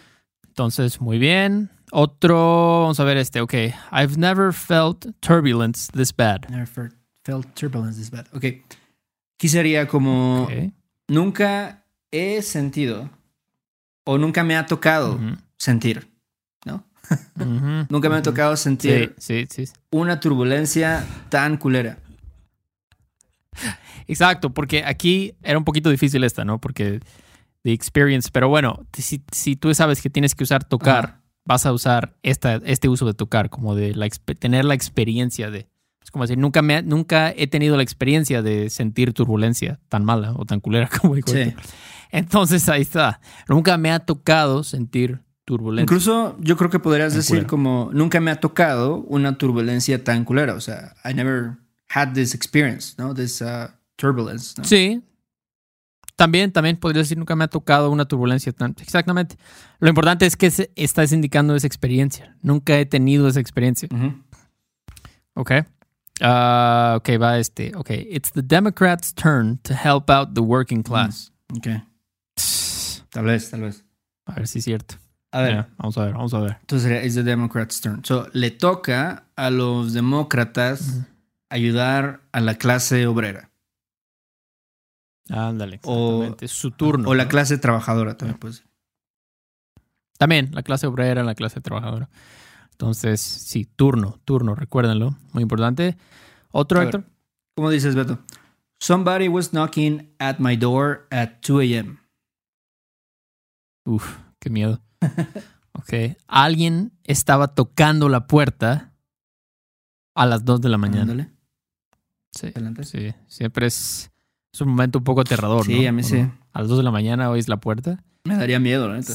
Entonces, 0.48 1.02
muy 1.02 1.18
bien. 1.20 1.70
Otro, 1.92 2.82
vamos 2.82 3.00
a 3.00 3.04
ver 3.04 3.18
este, 3.18 3.42
ok. 3.42 3.54
I've 3.92 4.18
never 4.18 4.54
felt 4.54 5.06
turbulence 5.20 5.92
this 5.94 6.16
bad. 6.16 6.48
Never 6.50 6.68
fe- 6.68 6.90
felt 7.24 7.48
turbulence 7.56 8.00
this 8.00 8.10
bad. 8.12 8.26
Ok. 8.34 8.46
Aquí 9.38 9.50
sería 9.50 9.88
como 9.88 10.44
Ok. 10.46 10.74
nunca 11.08 11.86
he 12.12 12.42
sentido 12.42 13.10
o 14.06 14.18
nunca 14.18 14.44
me 14.44 14.56
ha 14.56 14.66
tocado 14.66 15.16
Ujú, 15.16 15.38
sentir, 15.58 16.08
¿no? 16.66 16.84
ujú, 17.40 17.86
Nunca 17.90 18.10
me 18.10 18.16
ha 18.16 18.22
tocado 18.22 18.56
Sí, 18.56 18.64
sentir 18.64 19.16
sí, 19.18 19.46
sí. 19.50 19.66
una 19.92 20.20
turbulencia 20.20 21.06
tan 21.30 21.58
culera. 21.58 21.98
Exacto, 24.08 24.54
porque 24.54 24.84
aquí 24.86 25.34
era 25.44 25.58
un 25.58 25.64
poquito 25.64 25.90
difícil 25.90 26.24
esta, 26.24 26.46
¿no? 26.46 26.60
Porque 26.60 27.00
the 27.64 27.72
experience, 27.72 28.30
pero 28.32 28.50
bueno, 28.50 28.86
si, 28.94 29.24
si 29.32 29.56
tú 29.56 29.74
sabes 29.74 30.02
que 30.02 30.10
tienes 30.10 30.36
que 30.36 30.44
usar 30.44 30.64
tocar, 30.64 31.06
Ajá. 31.06 31.22
vas 31.46 31.66
a 31.66 31.74
usar 31.74 32.16
esta, 32.22 32.56
este 32.66 32.90
uso 32.90 33.06
de 33.06 33.14
tocar, 33.14 33.50
como 33.50 33.76
de 33.76 33.96
la, 33.96 34.08
tener 34.40 34.66
la 34.66 34.74
experiencia 34.74 35.50
de... 35.50 35.70
Es 36.02 36.12
como 36.12 36.26
decir, 36.26 36.38
nunca, 36.38 36.62
me, 36.62 36.82
nunca 36.82 37.34
he 37.36 37.48
tenido 37.48 37.78
la 37.78 37.84
experiencia 37.84 38.42
de 38.42 38.70
sentir 38.70 39.14
turbulencia 39.14 39.80
tan 39.88 40.04
mala 40.04 40.34
o 40.36 40.46
tan 40.46 40.60
culera 40.60 40.90
como 41.02 41.16
dijo. 41.16 41.30
Sí. 41.32 41.40
Héctor. 41.40 41.64
Entonces 42.12 42.70
ahí 42.70 42.82
está. 42.82 43.22
Nunca 43.48 43.78
me 43.78 43.92
ha 43.92 44.00
tocado 44.00 44.64
sentir 44.64 45.22
turbulencia. 45.46 45.84
Incluso 45.84 46.38
yo 46.40 46.58
creo 46.58 46.70
que 46.70 46.80
podrías 46.80 47.14
decir 47.14 47.38
culera. 47.38 47.48
como 47.48 47.90
nunca 47.94 48.20
me 48.20 48.30
ha 48.30 48.40
tocado 48.40 48.98
una 48.98 49.38
turbulencia 49.38 50.04
tan 50.04 50.24
culera. 50.24 50.54
O 50.54 50.62
sea, 50.62 50.94
I 51.04 51.14
never 51.14 51.58
had 51.96 52.14
this 52.14 52.34
experience, 52.34 52.96
¿no? 52.98 53.14
This 53.14 53.42
uh, 53.42 53.68
turbulence. 53.98 54.56
¿no? 54.58 54.64
Sí. 54.64 55.02
También, 56.16 56.52
también 56.52 56.78
podría 56.78 57.02
decir 57.02 57.18
nunca 57.18 57.36
me 57.36 57.44
ha 57.44 57.48
tocado 57.48 57.90
una 57.90 58.06
turbulencia 58.06 58.52
tan. 58.52 58.76
Exactamente. 58.80 59.36
Lo 59.80 59.90
importante 59.90 60.26
es 60.26 60.38
que 60.38 60.52
se- 60.52 60.72
estás 60.76 61.12
indicando 61.12 61.56
esa 61.56 61.66
experiencia. 61.68 62.38
Nunca 62.42 62.78
he 62.78 62.86
tenido 62.86 63.28
esa 63.28 63.40
experiencia. 63.40 63.90
Ujú. 63.92 64.14
Ok. 65.36 65.52
Ah, 66.22 66.94
ok, 66.98 67.10
va 67.20 67.40
este. 67.40 67.72
Ok. 67.76 67.90
It's 67.92 68.32
the 68.32 68.44
Democrats' 68.44 69.14
turn 69.14 69.58
to 69.64 69.74
help 69.74 70.10
out 70.12 70.36
the 70.36 70.42
working 70.42 70.84
class. 70.84 71.32
Ok. 71.58 71.68
Tal 73.10 73.26
vez, 73.26 73.50
tal 73.50 73.62
vez. 73.62 73.84
A 74.26 74.36
ver 74.36 74.48
si 74.48 74.60
es 74.60 74.66
cierto. 74.66 74.96
A 75.32 75.42
ver, 75.42 75.66
vamos 75.78 75.98
a 75.98 76.06
ver, 76.06 76.14
vamos 76.14 76.34
a 76.36 76.40
ver. 76.40 76.58
entonces 76.62 76.84
sería 76.88 77.04
it's 77.04 77.16
the 77.16 77.24
Democrats' 77.24 77.82
turn. 77.82 78.06
So, 78.06 78.28
le 78.34 78.52
toca 78.52 79.26
a 79.36 79.50
los 79.50 79.94
demócratas 79.94 81.00
ayudar 81.54 82.22
a 82.32 82.40
la 82.42 82.56
clase 82.56 83.06
obrera 83.08 83.52
Ándale. 85.30 85.80
O-. 85.84 86.36
Es 86.42 86.52
su 86.52 86.72
turno. 86.72 87.08
o 87.10 87.14
la 87.16 87.24
¿no? 87.24 87.30
clase 87.30 87.58
trabajadora 87.58 88.18
también, 88.18 88.38
pues. 88.40 88.66
También, 90.18 90.50
la 90.54 90.64
clase 90.64 90.86
obrera, 90.88 91.24
la 91.24 91.36
clase 91.36 91.62
trabajadora. 91.62 92.10
Entonces, 92.72 93.22
sí, 93.22 93.66
turno, 93.66 94.20
turno, 94.26 94.54
recuérdenlo. 94.56 95.16
Muy 95.32 95.44
importante. 95.44 95.96
Otro, 96.52 96.80
A 96.80 96.86
ver. 96.86 96.96
Héctor. 96.96 97.12
¿Cómo 97.56 97.70
dices, 97.70 97.96
Beto? 97.96 98.20
Somebody 98.82 99.28
was 99.30 99.52
knocking 99.52 100.14
at 100.20 100.40
my 100.40 100.58
door 100.58 101.08
at 101.10 101.40
2 101.48 101.62
a.m. 101.62 101.98
Uf, 103.86 104.18
qué 104.40 104.50
miedo. 104.50 104.82
Ok. 105.76 106.16
Alguien 106.28 106.92
estaba 107.04 107.56
tocando 107.56 108.08
la 108.08 108.28
puerta 108.28 108.94
a 110.16 110.26
las 110.28 110.46
2 110.46 110.62
de 110.62 110.70
la 110.70 110.78
mañana. 110.78 111.02
Ándale, 111.12 111.33
Sí, 112.34 112.48
adelante. 112.48 112.84
sí. 112.84 113.14
Siempre 113.28 113.68
es, 113.68 114.12
es 114.54 114.62
un 114.62 114.70
momento 114.70 115.00
un 115.00 115.04
poco 115.04 115.22
aterrador, 115.22 115.66
Sí, 115.66 115.84
¿no? 115.84 115.90
a 115.90 115.92
mí 115.92 116.04
sí. 116.04 116.20
A 116.52 116.60
las 116.60 116.68
2 116.68 116.78
de 116.80 116.84
la 116.84 116.92
mañana 116.92 117.30
oís 117.30 117.48
la 117.48 117.58
puerta. 117.58 118.04
Me 118.26 118.36
daría 118.36 118.60
miedo, 118.60 118.88
la 118.88 118.96
neta. 118.96 119.14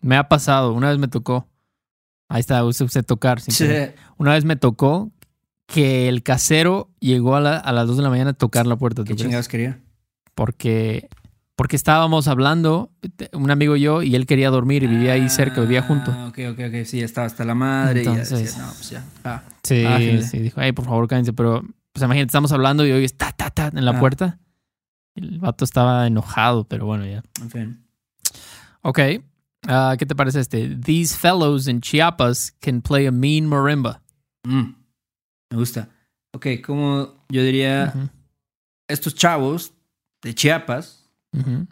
Me 0.00 0.16
ha 0.16 0.28
pasado, 0.28 0.72
una 0.72 0.90
vez 0.90 0.98
me 0.98 1.08
tocó. 1.08 1.48
Ahí 2.28 2.40
está, 2.40 2.64
usted, 2.64 3.04
tocar. 3.04 3.40
Sí. 3.40 3.66
Una 4.16 4.32
vez 4.34 4.44
me 4.44 4.56
tocó 4.56 5.10
que 5.66 6.08
el 6.08 6.22
casero 6.22 6.90
llegó 7.00 7.36
a, 7.36 7.40
la- 7.40 7.56
a 7.58 7.72
las 7.72 7.86
2 7.86 7.96
de 7.96 8.02
la 8.02 8.10
mañana 8.10 8.30
a 8.30 8.34
tocar 8.34 8.66
la 8.66 8.76
puerta. 8.76 9.02
¿tú 9.02 9.04
¿Qué 9.04 9.14
crees? 9.14 9.22
chingados 9.22 9.48
quería? 9.48 9.80
Porque, 10.34 11.08
porque 11.56 11.74
estábamos 11.76 12.28
hablando, 12.28 12.92
un 13.32 13.50
amigo 13.50 13.76
y 13.76 13.80
yo, 13.80 14.02
y 14.02 14.14
él 14.14 14.26
quería 14.26 14.50
dormir 14.50 14.82
y 14.82 14.86
vivía 14.86 15.14
ahí 15.14 15.28
cerca, 15.30 15.60
vivía 15.62 15.82
junto. 15.82 16.12
Ah, 16.14 16.26
ok, 16.28 16.38
ok, 16.52 16.58
ok. 16.68 16.84
Sí, 16.84 17.00
estaba 17.00 17.26
hasta 17.26 17.44
la 17.44 17.54
madre. 17.54 18.02
y 18.02 18.04
ya 18.04 18.10
Entonces- 18.12 18.38
decía, 18.40 18.62
no, 18.62 18.72
pues 18.74 18.90
ya. 18.90 19.04
Ah, 19.24 19.42
Sí, 19.64 19.84
Ah, 19.84 19.98
sí, 20.22 20.38
dijo, 20.38 20.60
ay, 20.60 20.70
por 20.72 20.84
favor, 20.84 21.08
cállense. 21.08 21.32
Pero, 21.32 21.62
pues 21.92 22.04
imagínate, 22.04 22.28
estamos 22.28 22.52
hablando 22.52 22.86
y 22.86 22.92
oyes 22.92 23.16
ta, 23.16 23.32
ta, 23.32 23.50
ta 23.50 23.68
en 23.74 23.84
la 23.84 23.92
Ah. 23.92 23.98
puerta. 24.00 24.38
El 25.16 25.38
vato 25.40 25.64
estaba 25.64 26.06
enojado, 26.06 26.64
pero 26.64 26.84
bueno, 26.86 27.04
ya. 27.06 27.22
en 27.40 27.50
fin. 27.50 27.86
Ok. 28.82 28.98
ah, 29.66 29.96
¿Qué 29.98 30.04
te 30.06 30.14
parece 30.14 30.40
este? 30.40 30.76
These 30.76 31.16
fellows 31.16 31.66
in 31.68 31.80
Chiapas 31.80 32.54
can 32.60 32.82
play 32.82 33.06
a 33.06 33.10
mean 33.10 33.46
marimba. 33.48 34.02
Mm, 34.44 34.74
me 35.50 35.56
gusta. 35.56 35.88
Ok, 36.34 36.46
como 36.64 37.24
yo 37.30 37.42
diría, 37.42 37.92
estos 38.86 39.14
chavos 39.14 39.72
de 40.22 40.34
Chiapas, 40.34 41.05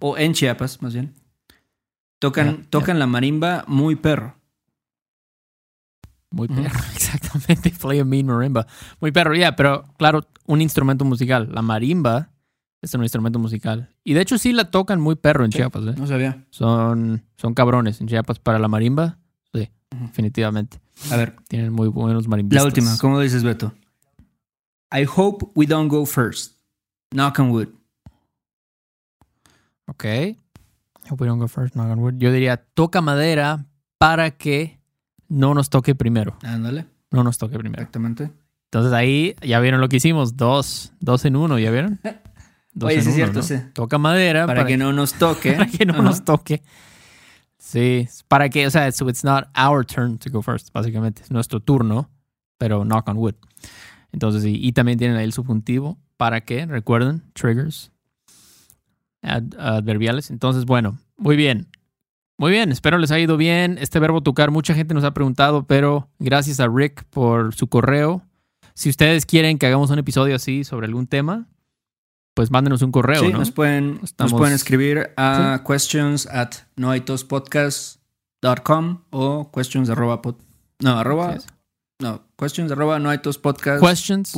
o 0.01 0.17
en 0.19 0.33
Chiapas 0.35 0.83
más 0.83 0.93
bien, 0.95 1.15
tocan, 2.19 2.65
tocan 2.71 2.99
la 2.99 3.07
marimba 3.07 3.65
muy 3.67 3.97
perro. 3.97 4.37
Muy 6.31 6.49
perro, 6.49 6.81
exactamente. 6.95 7.71
Play 7.71 8.01
a 8.01 8.05
mean 8.05 8.27
marimba. 8.27 8.67
Muy 9.01 9.13
perro, 9.13 9.35
ya, 9.35 9.55
pero 9.55 9.85
claro, 9.99 10.27
un 10.47 10.61
instrumento 10.61 11.05
musical. 11.05 11.49
La 11.53 11.63
marimba 11.63 12.31
es 12.83 12.93
un 12.95 13.03
instrumento 13.03 13.39
musical. 13.39 13.89
Y 14.03 14.15
de 14.15 14.21
hecho 14.21 14.37
sí 14.37 14.53
la 14.53 14.71
tocan 14.71 15.01
muy 15.01 15.15
perro 15.15 15.45
en 15.45 15.53
Sí. 15.53 15.59
Chiapas, 15.59 15.85
¿eh? 15.87 15.95
No 15.97 16.07
sabía. 16.07 16.45
Son, 16.51 17.23
son 17.37 17.55
cabrones 17.55 18.01
en 18.01 18.09
Chiapas 18.09 18.39
para 18.41 18.59
la 18.59 18.67
marimba. 18.69 19.19
Sí, 19.55 19.69
definitivamente. 19.91 20.81
A 21.13 21.17
ver, 21.17 21.37
Tienen 21.49 21.73
muy 21.73 21.89
buenos 21.89 22.27
marimbistas. 22.27 22.63
la 22.63 22.67
última. 22.67 22.99
¿Cómo 22.99 23.21
dices, 23.21 23.43
Beto? 23.45 23.73
I 24.93 25.07
hope 25.07 25.47
we 25.55 25.67
don't 25.67 25.89
go 25.89 26.05
first. 26.05 26.59
Knock 27.13 27.39
on 27.39 27.51
wood. 27.51 27.69
Ok. 29.87 30.05
Hope 31.11 31.23
we 31.23 31.27
don't 31.29 31.39
go 31.39 31.49
first, 31.49 31.75
knock 31.75 31.89
on 31.91 31.99
wood. 31.99 32.15
Yo 32.19 32.33
diría, 32.33 32.57
toca 32.57 33.01
madera 33.01 33.67
para 33.99 34.31
que 34.33 34.81
no 35.29 35.55
nos 35.55 35.69
toque 35.71 35.95
primero. 35.95 36.37
Ándale, 36.43 36.87
No 37.11 37.23
nos 37.25 37.37
toque 37.39 37.59
primero. 37.59 37.81
exactamente. 37.83 38.31
Entonces 38.67 38.93
ahí 38.93 39.37
ya 39.43 39.61
vieron 39.61 39.81
lo 39.81 39.89
que 39.89 39.97
hicimos. 39.97 40.37
Dos. 40.37 40.93
Dos 41.01 41.25
en 41.27 41.37
uno, 41.37 41.59
¿ya 41.59 41.71
vieron? 41.71 42.01
Dos 42.73 42.89
Oye, 42.89 42.97
en 42.99 43.03
sí 43.05 43.11
es 43.11 43.15
uno, 43.15 43.15
cierto, 43.17 43.39
¿no? 43.39 43.43
sí. 43.45 43.71
Toca 43.73 43.99
madera 43.99 44.47
Para, 44.47 44.67
que 44.67 44.77
no 44.77 44.93
nos 44.93 45.15
toque. 45.15 45.53
para 45.53 45.67
que 45.71 45.87
no 45.87 46.03
nos 46.03 46.25
toque. 46.25 46.63
Sí, 47.57 48.07
para 48.29 48.51
que, 48.51 48.67
o 48.67 48.71
sea, 48.71 48.93
so 48.93 49.09
it's 49.09 49.25
not 49.25 49.49
our 49.59 49.87
turn 49.87 50.19
to 50.19 50.31
go 50.31 50.43
first, 50.43 50.69
básicamente. 50.75 51.23
Es 51.23 51.31
nuestro 51.31 51.61
turno, 51.61 52.11
pero 52.59 52.85
knock 52.85 53.09
on 53.09 53.17
wood. 53.17 53.35
Entonces, 54.13 54.45
y 54.45 54.73
también 54.73 54.99
tienen 54.99 55.17
ahí 55.17 55.25
el 55.25 55.33
subjuntivo. 55.33 55.99
¿Para 56.19 56.43
qué? 56.43 56.67
Recuerden, 56.67 57.23
triggers 57.33 57.91
ad- 59.25 59.55
adverbiales. 59.59 60.31
Entonces, 60.31 60.65
bueno, 60.67 60.99
muy 61.17 61.37
bien. 61.37 61.69
Muy 62.37 62.51
bien, 62.51 62.73
espero 62.73 62.99
les 62.99 63.11
haya 63.13 63.23
ido 63.25 63.37
bien. 63.37 63.79
Este 63.81 64.01
verbo 64.01 64.21
tocar, 64.23 64.51
mucha 64.51 64.75
gente 64.75 64.93
nos 64.95 65.05
ha 65.05 65.15
preguntado, 65.15 65.67
pero 65.67 66.11
gracias 66.19 66.59
a 66.61 66.67
Rick 66.69 67.05
por 67.11 67.55
su 67.55 67.69
correo. 67.69 68.23
Si 68.75 68.91
ustedes 68.91 69.25
quieren 69.25 69.57
que 69.59 69.67
hagamos 69.67 69.91
un 69.91 70.01
episodio 70.01 70.35
así 70.35 70.65
sobre 70.65 70.87
algún 70.87 71.07
tema, 71.07 71.47
pues 72.35 72.51
mándenos 72.51 72.83
un 72.83 72.91
correo, 72.91 73.21
Sí, 73.23 73.29
¿no? 73.33 73.39
nos, 73.39 73.53
pueden, 73.53 73.95
nos 74.01 74.11
Estamos- 74.11 74.33
pueden 74.35 74.55
escribir 74.57 75.13
a 75.17 75.63
questions 75.65 76.27
at 76.27 76.55
noaitospodcast.com 76.75 79.03
o 79.11 79.53
questions 79.53 79.89
arroba 79.91 80.21
pod- 80.21 80.41
no, 80.81 80.99
arroba, 80.99 81.37
no, 82.01 82.27
questions 82.37 82.73
arroba 82.73 82.99
noaitospodcast.com. 82.99 83.89
Questions. 83.89 84.33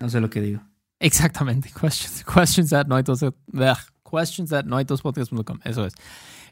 No 0.00 0.10
sé 0.10 0.20
lo 0.20 0.28
que 0.28 0.42
digo. 0.42 0.60
Exactamente. 1.02 1.68
Questions, 1.68 2.24
questions 2.24 2.72
at 2.72 2.86
noitos, 2.86 3.22
ugh, 3.22 3.76
questions 4.08 4.52
at 4.52 4.64
noitospodcast.com. 4.64 5.58
Eso 5.64 5.84
es. 5.84 5.94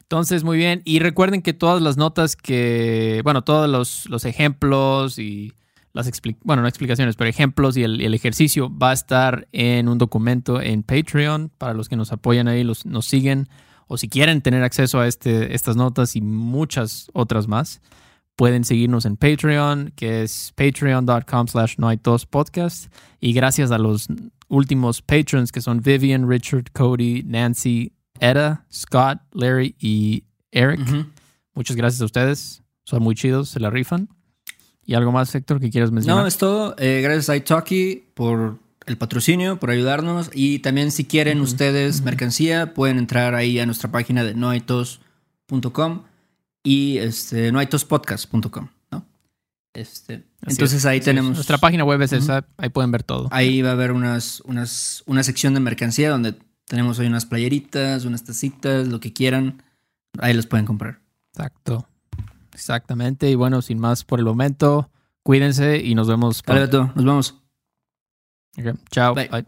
Entonces, 0.01 0.43
muy 0.43 0.57
bien. 0.57 0.81
Y 0.83 0.99
recuerden 0.99 1.41
que 1.41 1.53
todas 1.53 1.81
las 1.81 1.95
notas 1.95 2.35
que, 2.35 3.21
bueno, 3.23 3.43
todos 3.43 3.69
los, 3.69 4.09
los 4.09 4.25
ejemplos 4.25 5.17
y 5.19 5.53
las 5.93 6.07
expli- 6.11 6.37
bueno, 6.43 6.61
no 6.61 6.67
explicaciones, 6.67 7.15
pero 7.15 7.29
ejemplos 7.29 7.77
y 7.77 7.83
el, 7.83 8.13
ejercicio 8.13 8.69
va 8.77 8.89
a 8.89 8.93
estar 8.93 9.47
en 9.53 9.87
un 9.87 9.97
documento 9.97 10.61
en 10.61 10.83
Patreon 10.83 11.49
para 11.57 11.73
los 11.73 11.87
que 11.87 11.95
nos 11.95 12.11
apoyan 12.11 12.49
ahí, 12.49 12.63
los, 12.65 12.85
nos 12.85 13.05
siguen 13.05 13.47
o 13.87 13.97
si 13.97 14.09
quieren 14.09 14.41
tener 14.41 14.63
acceso 14.63 14.99
a 14.99 15.07
este, 15.07 15.53
estas 15.53 15.75
notas 15.75 16.15
y 16.15 16.21
muchas 16.21 17.09
otras 17.13 17.47
más, 17.47 17.81
pueden 18.35 18.63
seguirnos 18.63 19.05
en 19.05 19.17
Patreon, 19.17 19.93
que 19.95 20.23
es 20.23 20.53
patreon.com 20.55 21.47
slash 21.47 21.75
no 21.77 21.91
podcast. 22.29 22.93
Y 23.19 23.33
gracias 23.33 23.71
a 23.71 23.77
los 23.77 24.07
últimos 24.51 25.01
patrons 25.01 25.51
que 25.51 25.61
son 25.61 25.81
Vivian, 25.81 26.29
Richard, 26.29 26.71
Cody, 26.73 27.23
Nancy, 27.23 27.93
Etta, 28.19 28.65
Scott, 28.71 29.19
Larry 29.31 29.75
y 29.79 30.25
Eric. 30.51 30.81
Muchas 31.53 31.75
gracias 31.75 32.01
a 32.01 32.05
ustedes. 32.05 32.61
Son 32.83 33.01
muy 33.01 33.15
chidos, 33.15 33.49
se 33.49 33.59
la 33.59 33.69
rifan. 33.69 34.09
¿Y 34.85 34.93
algo 34.93 35.11
más, 35.11 35.33
Héctor, 35.33 35.59
que 35.59 35.69
quieras 35.69 35.91
mencionar? 35.91 36.21
No, 36.21 36.27
es 36.27 36.37
todo. 36.37 36.75
Eh, 36.77 37.01
gracias 37.01 37.29
a 37.29 37.37
iTalki 37.37 38.09
por 38.13 38.59
el 38.85 38.97
patrocinio, 38.97 39.57
por 39.57 39.69
ayudarnos. 39.69 40.29
Y 40.33 40.59
también 40.59 40.91
si 40.91 41.05
quieren 41.05 41.39
ustedes 41.39 42.01
mercancía, 42.01 42.73
pueden 42.73 42.97
entrar 42.97 43.35
ahí 43.35 43.57
a 43.59 43.65
nuestra 43.65 43.89
página 43.91 44.23
de 44.23 44.33
noaitos.com 44.33 46.03
y 46.63 46.97
este, 46.97 47.51
noaitospodcast.com, 47.51 48.67
¿no? 48.91 49.05
Este, 49.73 50.23
Así 50.41 50.53
entonces 50.53 50.79
es, 50.79 50.85
ahí 50.85 50.99
es. 50.99 51.05
tenemos... 51.05 51.33
Nuestra 51.33 51.57
página 51.57 51.83
web 51.83 52.01
es 52.01 52.13
esa, 52.13 52.45
ahí 52.57 52.69
pueden 52.69 52.91
ver 52.91 53.03
todo. 53.03 53.27
Ahí 53.31 53.61
va 53.61 53.69
a 53.69 53.73
haber 53.73 53.91
unas, 53.91 54.41
unas, 54.41 55.03
una 55.05 55.23
sección 55.23 55.53
de 55.53 55.59
mercancía 55.59 56.09
donde 56.09 56.35
tenemos 56.65 56.97
hoy 56.99 57.07
unas 57.07 57.25
playeritas, 57.25 58.05
unas 58.05 58.23
tacitas, 58.23 58.87
lo 58.87 58.99
que 58.99 59.13
quieran. 59.13 59.63
Ahí 60.19 60.33
los 60.33 60.47
pueden 60.47 60.65
comprar. 60.65 60.99
Exacto. 61.33 61.87
Exactamente. 62.53 63.29
Y 63.29 63.35
bueno, 63.35 63.61
sin 63.61 63.79
más 63.79 64.03
por 64.03 64.19
el 64.19 64.25
momento, 64.25 64.89
cuídense 65.23 65.77
y 65.77 65.95
nos 65.95 66.07
vemos. 66.07 66.41
Vale. 66.45 66.61
Beto, 66.61 66.91
nos 66.95 67.05
vemos. 67.05 67.41
Ok, 68.57 68.75
Chao. 68.89 69.15
Bye. 69.15 69.29
Bye. 69.29 69.45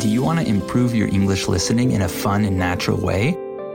Do 0.00 0.08
you 0.08 0.24
want 0.24 0.40
to 0.40 0.46
improve 0.46 0.94
your 0.94 1.08
English 1.08 1.48
listening 1.48 1.92
in 1.92 2.02
a 2.02 2.08
fun 2.08 2.44
and 2.44 2.58
natural 2.58 2.98
way? 3.00 3.36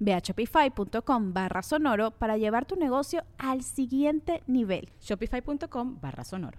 Ve 0.00 0.12
a 0.12 0.20
shopify.com 0.20 1.32
barra 1.32 1.62
sonoro 1.62 2.10
para 2.12 2.36
llevar 2.36 2.64
tu 2.64 2.76
negocio 2.76 3.22
al 3.38 3.62
siguiente 3.62 4.42
nivel. 4.46 4.88
Shopify.com 5.00 5.98
barra 6.00 6.24
sonoro. 6.24 6.58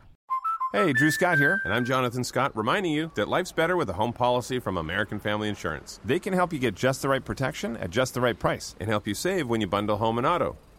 Hey, 0.73 0.93
Drew 0.93 1.11
Scott 1.11 1.37
here, 1.37 1.59
and 1.65 1.73
I'm 1.73 1.83
Jonathan 1.83 2.23
Scott, 2.23 2.55
reminding 2.55 2.93
you 2.93 3.11
that 3.15 3.27
life's 3.27 3.51
better 3.51 3.75
with 3.75 3.89
a 3.89 3.93
home 3.93 4.13
policy 4.13 4.57
from 4.57 4.77
American 4.77 5.19
Family 5.19 5.49
Insurance. 5.49 5.99
They 6.05 6.17
can 6.17 6.31
help 6.31 6.53
you 6.53 6.59
get 6.59 6.75
just 6.75 7.01
the 7.01 7.09
right 7.09 7.25
protection 7.25 7.75
at 7.75 7.89
just 7.89 8.13
the 8.13 8.21
right 8.21 8.39
price 8.39 8.73
and 8.79 8.87
help 8.87 9.05
you 9.05 9.13
save 9.13 9.49
when 9.49 9.59
you 9.59 9.67
bundle 9.67 9.97
home 9.97 10.17
and 10.17 10.25
auto. 10.25 10.55